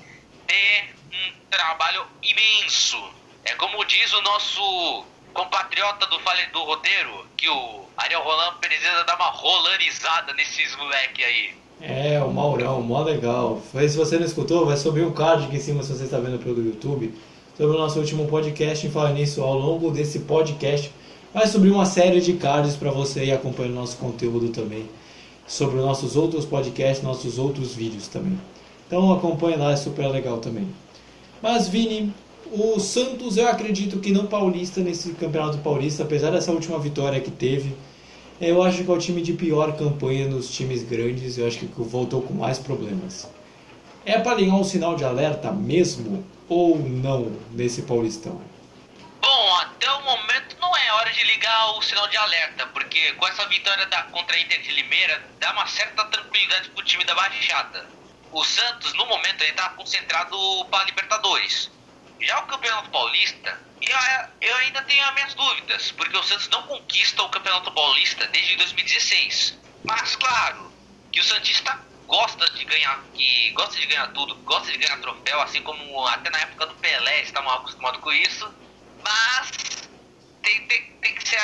[0.47, 3.15] ter um trabalho imenso.
[3.47, 9.05] É como diz o nosso compatriota do Fale do Roteiro, que o Ariel Roland precisa
[9.05, 11.55] dar uma rolanizada nesses moleque aí.
[11.81, 13.63] É, o Maurão, mó legal.
[13.73, 16.43] Se você não escutou, vai subir um card aqui em cima se você está vendo
[16.43, 17.15] pelo YouTube.
[17.57, 20.93] Sobre o nosso último podcast, e falar nisso, ao longo desse podcast,
[21.33, 24.89] vai subir uma série de cards para você ir acompanhando nosso conteúdo também.
[25.47, 28.41] Sobre nossos outros podcasts, nossos outros vídeos também.
[28.89, 30.69] Então acompanhe lá, é super legal também.
[31.41, 32.13] Mas Vini,
[32.53, 37.31] o Santos, eu acredito que não paulista nesse Campeonato Paulista, apesar dessa última vitória que
[37.31, 37.77] teve.
[38.41, 41.67] Eu acho que é o time de pior campanha nos times grandes, eu acho que
[41.77, 43.29] voltou com mais problemas.
[44.05, 48.41] É para ligar um sinal de alerta mesmo ou não nesse Paulistão?
[49.21, 53.27] Bom, até o momento não é hora de ligar o sinal de alerta, porque com
[53.27, 57.15] essa vitória da, contra a Inter de Limeira dá uma certa tranquilidade pro time da
[57.15, 57.87] Baixada.
[58.33, 60.37] O Santos, no momento, está concentrado
[60.71, 61.71] para Libertadores.
[62.21, 63.97] Já o Campeonato Paulista, eu,
[64.41, 68.57] eu ainda tenho as minhas dúvidas, porque o Santos não conquista o Campeonato Paulista desde
[68.57, 69.59] 2016.
[69.85, 70.73] Mas claro,
[71.13, 75.41] que o Santista gosta de ganhar, que gosta de ganhar tudo, gosta de ganhar troféu,
[75.43, 78.53] assim como até na época do Pelé estava acostumado com isso.
[79.05, 79.51] Mas
[80.43, 81.39] tem, tem, tem que ser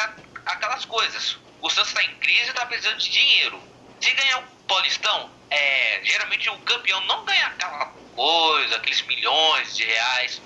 [0.47, 1.39] aquelas coisas.
[1.61, 3.63] O Santos está em crise e está precisando de dinheiro.
[4.01, 9.85] Se ganhar o Paulistão, é, geralmente o campeão não ganha aquela coisa, aqueles milhões de
[9.85, 10.41] reais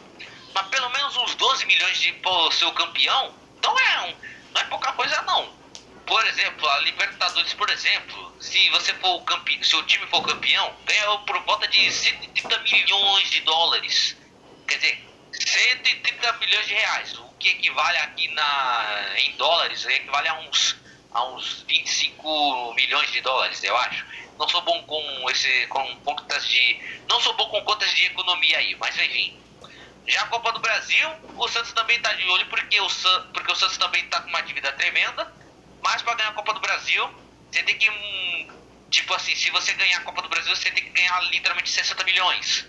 [0.57, 4.16] mas pelo menos uns 12 milhões de por ser campeão, não é, um,
[4.54, 5.54] não é pouca coisa não.
[6.07, 10.74] Por exemplo, a Libertadores, por exemplo, se você for campeão, se o time for campeão,
[10.86, 14.16] ganha por volta de 130 milhões de dólares.
[14.66, 20.34] Quer dizer, 130 milhões de reais, o que equivale aqui na, em dólares, equivale a
[20.38, 20.76] uns,
[21.12, 24.07] a uns 25 milhões de dólares, eu acho.
[24.38, 26.80] Não sou bom com esse com contas de
[27.11, 29.45] não sou bom com contas de economia aí, mas enfim.
[30.09, 33.50] Já a Copa do Brasil, o Santos também está de olho porque o, San, porque
[33.50, 35.32] o Santos também está com uma dívida tremenda.
[35.82, 37.11] Mas para ganhar a Copa do Brasil,
[37.50, 37.90] você tem que.
[37.90, 38.48] Hum,
[38.90, 42.04] tipo assim, se você ganhar a Copa do Brasil, você tem que ganhar literalmente 60
[42.04, 42.66] milhões.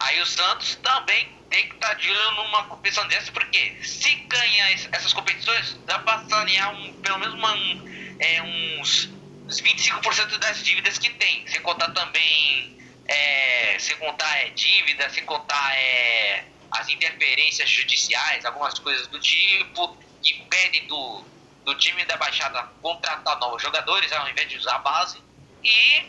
[0.00, 4.14] Aí o Santos também tem que estar tá de olho numa competição dessa, porque se
[4.28, 7.84] ganhar essas competições, dá para sanear um, pelo menos uma, um,
[8.18, 9.10] é, uns,
[9.46, 11.46] uns 25% das dívidas que tem.
[11.46, 12.76] Sem contar também.
[13.04, 19.96] É, sem contar é, dívida, sem contar é, as interferências judiciais, algumas coisas do tipo,
[20.22, 21.22] que impedem do,
[21.64, 25.18] do time da Baixada contratar novos jogadores ao invés de usar a base.
[25.62, 26.02] E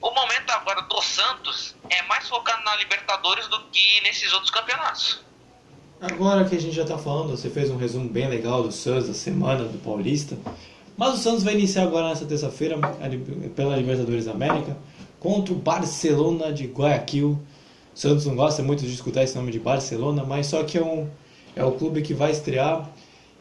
[0.00, 5.20] o momento agora do Santos é mais focado na Libertadores do que nesses outros campeonatos.
[6.00, 9.08] Agora que a gente já está falando, você fez um resumo bem legal do Santos,
[9.08, 10.38] da semana do Paulista.
[10.96, 12.76] Mas o Santos vai iniciar agora nessa terça-feira
[13.56, 14.76] pela Libertadores da América
[15.18, 17.40] contra o Barcelona de Guayaquil.
[17.98, 21.10] Santos não gosta muito de escutar esse nome de Barcelona, mas só que é, um,
[21.56, 22.88] é o clube que vai estrear.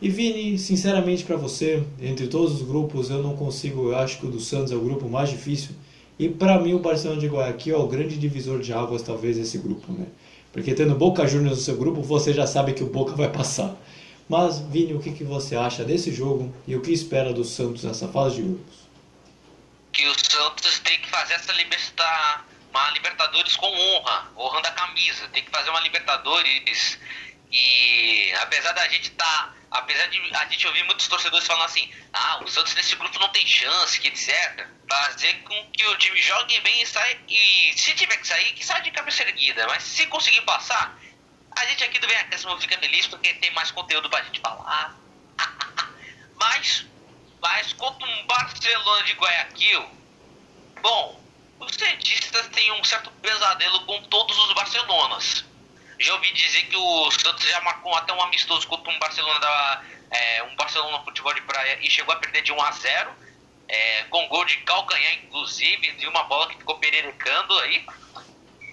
[0.02, 4.26] E Vini, sinceramente para você, entre todos os grupos, eu não consigo, eu acho que
[4.26, 5.76] o do Santos é o grupo mais difícil.
[6.18, 9.60] E para mim o Barcelona de Guayaquil é o grande divisor de águas, talvez, desse
[9.60, 10.08] grupo, né?
[10.52, 13.80] Porque tendo Boca Juniors no seu grupo, você já sabe que o Boca vai passar.
[14.28, 17.84] Mas, Vini, o que, que você acha desse jogo e o que espera do Santos
[17.84, 18.76] nessa fase de grupos?
[19.94, 25.28] Que o Santos tem que fazer essa libertar uma Libertadores com honra, honrando a camisa.
[25.30, 27.00] Tem que fazer uma Libertadores
[27.52, 31.90] e apesar da gente estar, tá, apesar de a gente ouvir muitos torcedores falando assim,
[32.14, 34.68] ah, o Santos nesse grupo não tem chance, que etc.
[34.90, 38.66] Fazer com que o time jogue bem e saia e se tiver que sair, que
[38.66, 39.66] saia de cabeça erguida.
[39.68, 40.98] Mas se conseguir passar,
[41.52, 44.96] a gente aqui do Acréscimo fica feliz porque tem mais conteúdo pra gente falar.
[46.36, 46.86] mas,
[47.42, 49.90] mas contra um Barcelona de Guayaquil,
[50.82, 51.27] bom,
[51.60, 55.46] os cientistas têm um certo pesadelo com todos os Barcelonas.
[56.00, 59.84] Já ouvi dizer que o Santos já marcou até um amistoso contra um Barcelona da,
[60.12, 63.28] é, um Barcelona futebol de praia e chegou a perder de 1 a 0
[63.68, 67.86] é, com gol de calcanhar, inclusive, de uma bola que ficou pererecando aí.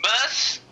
[0.00, 0.62] Mas,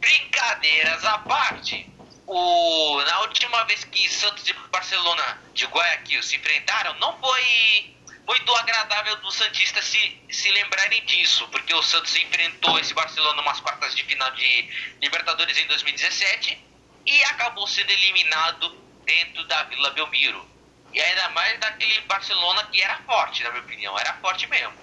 [0.00, 1.86] brincadeiras à parte,
[2.26, 7.95] o, na última vez que Santos e Barcelona de Guayaquil se enfrentaram, não foi
[8.26, 13.60] muito agradável dos Santistas se, se lembrarem disso, porque o Santos enfrentou esse Barcelona umas
[13.60, 14.68] quartas de final de
[15.00, 16.58] Libertadores em 2017
[17.06, 18.70] e acabou sendo eliminado
[19.04, 20.44] dentro da Vila Belmiro.
[20.92, 24.74] E ainda mais daquele Barcelona que era forte, na minha opinião, era forte mesmo.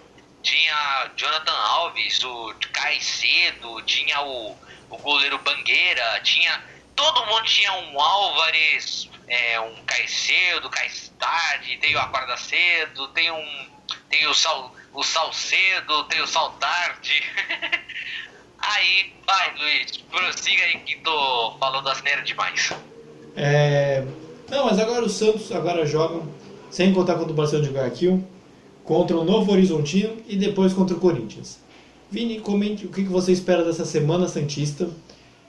[0.42, 4.58] Tinha Jonathan Alves, o Caicedo, tinha o,
[4.90, 6.64] o goleiro Bangueira, tinha.
[6.96, 13.74] Todo mundo tinha um Álvares, é, um Caicedo, Caistade, tem o Acorda Cedo, tem um.
[14.10, 17.24] Tem o Sal, o Salcedo, tem o Saltarde.
[18.60, 22.72] aí, vai Luiz, prossiga aí que tô falando asneira demais.
[23.36, 24.04] É...
[24.50, 26.24] Não, mas agora o Santos agora joga,
[26.70, 28.28] sem contar contra o Barcelona de Guayaquil,
[28.84, 31.60] contra o Novo Horizontino e depois contra o Corinthians.
[32.12, 34.88] Vini, comente o que você espera dessa semana Santista.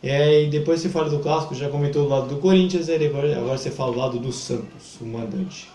[0.07, 3.39] É, e depois você fala do clássico, já comentou do lado do Corinthians, e agora,
[3.39, 5.71] agora você fala do lado do Santos, o mandante.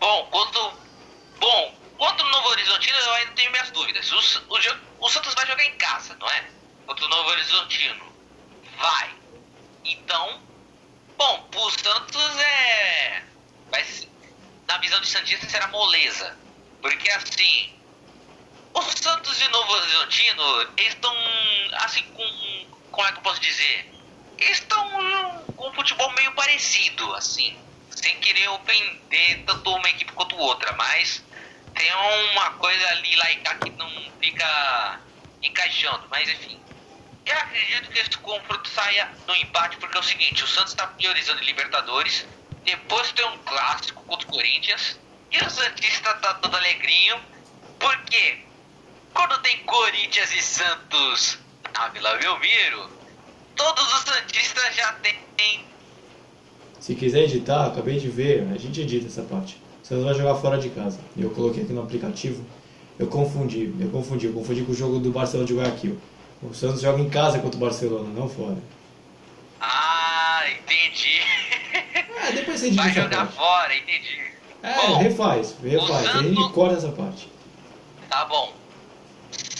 [0.00, 0.72] Bom, quando.
[1.38, 4.10] Bom, contra o Novo Horizontino eu ainda tenho minhas dúvidas.
[4.10, 6.44] O, o, o Santos vai jogar em casa, não é?
[6.88, 8.04] Contra o Novo Horizontino.
[8.76, 9.10] Vai.
[9.84, 10.40] Então,
[11.16, 13.22] bom, o Santos é.
[13.70, 13.84] Vai,
[14.66, 16.36] na visão de Santista será moleza.
[16.82, 17.74] Porque assim.
[18.74, 21.14] O Santos e o Novo Horizontino estão
[21.74, 23.94] assim com como é que eu posso dizer?
[24.38, 27.56] Estão com um futebol meio parecido, assim.
[27.90, 31.22] Sem querer ofender tanto uma equipe quanto outra, mas
[31.74, 35.00] tem uma coisa ali lá e cá que não fica
[35.42, 36.60] encaixando, mas enfim.
[37.26, 40.86] Eu acredito que esse confronto saia no empate, porque é o seguinte, o Santos está
[40.86, 42.26] priorizando Libertadores,
[42.64, 44.98] depois tem um clássico contra o Corinthians,
[45.30, 47.22] e o Santista tá todo alegrinho,
[47.78, 48.46] porque
[49.12, 51.38] quando tem Corinthians e Santos
[51.74, 52.88] na Vila Belmiro,
[53.56, 55.64] todos os Santistas já têm.
[56.78, 59.60] Se quiser editar, acabei de ver, a gente edita essa parte.
[59.82, 60.98] Você vai jogar fora de casa.
[61.16, 62.44] Eu coloquei aqui no aplicativo.
[62.98, 65.98] Eu confundi, eu confundi, eu confundi com o jogo do Barcelona de Guayaquil.
[66.42, 68.56] O Santos joga em casa contra o Barcelona, não fora.
[69.60, 71.20] Ah, entendi.
[72.22, 73.34] É, depois você edita Vai jogar parte.
[73.34, 74.20] fora, entendi.
[74.62, 76.06] É, bom, refaz, refaz.
[76.06, 76.20] Santos...
[76.20, 77.28] A gente corta essa parte.
[78.08, 78.54] Tá bom.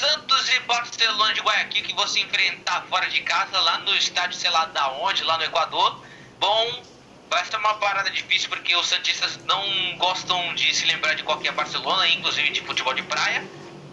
[0.01, 4.49] Santos e Barcelona de Guayaquil que você enfrentar fora de casa, lá no estádio, sei
[4.49, 6.03] lá da onde, lá no Equador.
[6.39, 6.83] Bom,
[7.29, 11.53] vai ser uma parada difícil porque os Santistas não gostam de se lembrar de qualquer
[11.53, 13.47] Barcelona, inclusive de futebol de praia.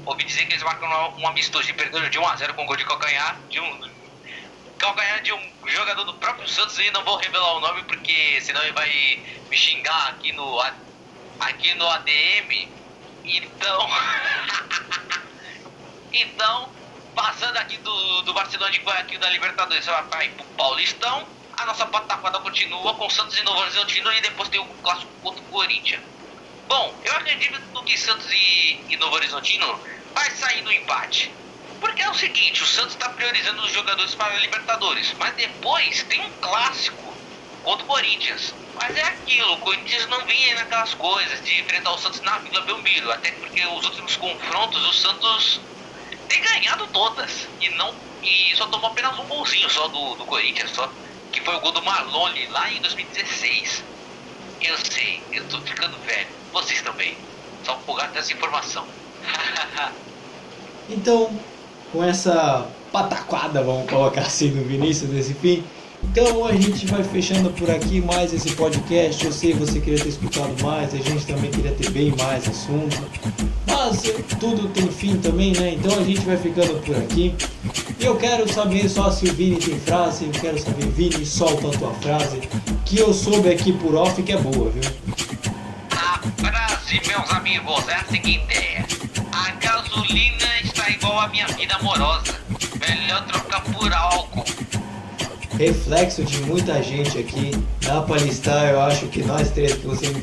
[0.06, 0.88] Ouvi dizer que eles marcam
[1.18, 3.82] um amistoso e perderam de 1x0 com gol de calcanhar de um
[4.80, 8.64] calcanhar de um jogador do próprio Santos e não vou revelar o nome porque senão
[8.64, 8.90] ele vai
[9.50, 10.62] me xingar aqui no
[11.42, 12.72] aqui no ADM.
[13.26, 13.90] Então
[16.20, 16.74] Então,
[17.14, 21.28] passando aqui do, do Barcelona de Guayaquil da Libertadores, você vai pro Paulistão.
[21.54, 25.44] A nossa pataquada continua com Santos e Novo Horizontino e depois tem o clássico contra
[25.44, 26.02] o Corinthians.
[26.68, 29.80] Bom, eu acredito que Santos e, e Novo Horizontino
[30.14, 31.32] vai sair no empate.
[31.80, 36.04] Porque é o seguinte, o Santos está priorizando os jogadores para a Libertadores, mas depois
[36.04, 37.16] tem um clássico
[37.62, 38.56] contra o Corinthians.
[38.74, 42.62] Mas é aquilo, o Corinthians não vinha naquelas coisas de enfrentar o Santos na Vila
[42.62, 45.62] Belmiro, até porque os últimos confrontos o Santos
[46.28, 47.48] tem ganhado todas.
[47.60, 47.94] E não
[48.28, 50.92] e só tomou apenas um golzinho só do, do Corinthians, só,
[51.32, 53.84] que foi o gol do Marlone lá em 2016.
[54.62, 56.28] Eu sei, eu tô ficando velho.
[56.52, 57.16] Vocês também.
[57.64, 58.86] Só por causa dessa informação.
[60.90, 61.30] então,
[61.92, 65.64] com essa pataquada, vamos colocar assim no Vinícius desse fim.
[66.04, 69.24] Então a gente vai fechando por aqui mais esse podcast.
[69.24, 72.98] Eu sei você queria ter escutado mais, a gente também queria ter bem mais assunto.
[73.78, 74.02] Mas
[74.40, 75.76] tudo tem fim também, né?
[75.76, 77.36] Então a gente vai ficando por aqui.
[78.00, 80.26] E eu quero saber só se o Vini tem frase.
[80.26, 82.40] Eu quero saber, Vini, solta a tua frase.
[82.86, 84.82] Que eu soube aqui por off que é boa, viu?
[85.92, 88.84] A frase, meus amigos, é a seguinte:
[89.32, 92.36] A gasolina está igual à minha vida amorosa.
[92.80, 94.44] Melhor trocar por álcool
[95.58, 97.52] reflexo de muita gente aqui.
[97.82, 99.76] Dá para listar, eu acho que nós três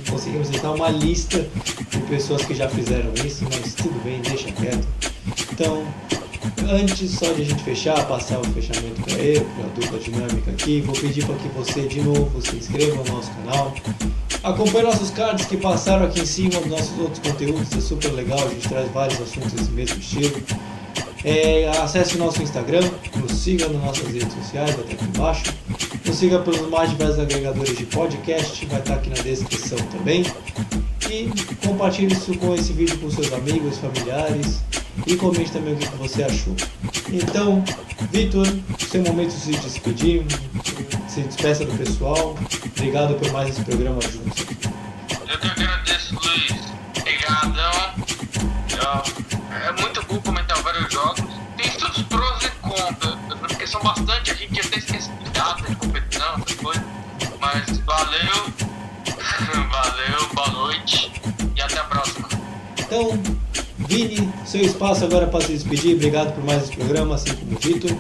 [0.08, 1.46] conseguimos listar uma lista
[1.90, 4.86] de pessoas que já fizeram isso, mas tudo bem, deixa quieto.
[5.52, 5.84] Então,
[6.70, 10.50] antes só de a gente fechar, passar o fechamento para eu, para a dupla dinâmica
[10.50, 13.74] aqui, vou pedir para que você de novo se inscreva no nosso canal.
[14.42, 18.50] Acompanhe nossos cards que passaram aqui em cima nossos outros conteúdos, é super legal, a
[18.50, 20.42] gente traz vários assuntos desse mesmo estilo.
[21.24, 22.82] É, acesse o nosso Instagram,
[23.16, 25.54] nos siga nas nossas redes sociais, vai estar aqui embaixo.
[26.04, 30.24] Nos siga pelos mais diversos agregadores de podcast, vai estar aqui na descrição também.
[31.10, 31.30] E
[31.66, 34.60] compartilhe isso com esse vídeo com seus amigos, familiares
[35.06, 36.54] e comente também o que você achou.
[37.10, 37.62] Então,
[38.12, 38.46] Vitor,
[38.78, 40.24] seu momento de se despedir,
[41.08, 42.36] se despeça do pessoal.
[42.76, 44.43] Obrigado por mais esse programa juntos.
[53.74, 56.84] São bastante, a gente até esquece de data de competição, essas coisas.
[57.40, 58.52] Mas valeu,
[59.68, 61.10] valeu, boa noite
[61.56, 62.28] e até a próxima.
[62.78, 63.20] Então,
[63.88, 65.96] Vini, seu espaço agora para se despedir.
[65.96, 67.90] Obrigado por mais esse programa, assim como o Vitor.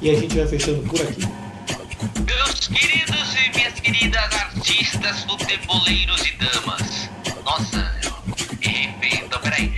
[0.00, 1.22] E a gente vai fechando por aqui.
[2.26, 7.10] Meus queridos e minhas queridas artistas, futeboleiros e damas.
[7.44, 7.94] Nossa,
[8.60, 9.72] errei então peraí.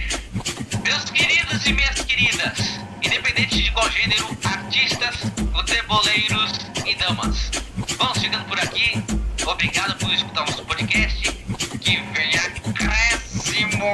[0.82, 4.34] Meus queridos e minhas queridas, independente de qual gênero,
[4.74, 5.14] artistas,
[5.52, 6.52] futeboleiros
[6.84, 7.48] e damas.
[7.96, 9.00] Vamos ficando por aqui.
[9.46, 11.32] Obrigado por escutar nosso podcast.
[11.78, 13.84] Que venha acréscimo!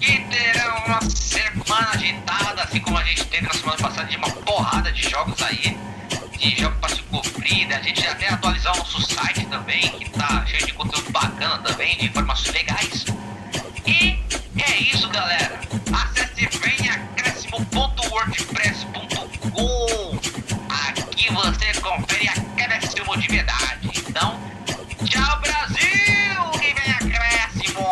[0.00, 4.30] Que terá uma semana agitada, assim como a gente teve na semana passada, de uma
[4.30, 5.78] porrada de jogos aí.
[6.36, 10.44] De jogo para se cumprir, a gente até atualizar o nosso site também, que tá
[10.44, 13.04] cheio de conteúdo bacana também, de informações legais.
[13.86, 14.18] E
[14.60, 15.67] é isso, galera.
[23.08, 23.90] emotividade.
[24.06, 24.38] Então,
[25.04, 27.88] tchau Brasil, que vem é acréscimo!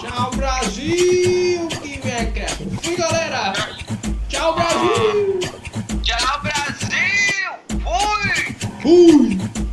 [0.00, 2.78] Tchau Brasil, que vem é acréscimo!
[2.80, 3.52] Fui galera!
[4.28, 5.40] Tchau Brasil!
[6.02, 7.50] Tchau Brasil!
[7.82, 8.56] Fui!
[8.80, 9.63] Fui!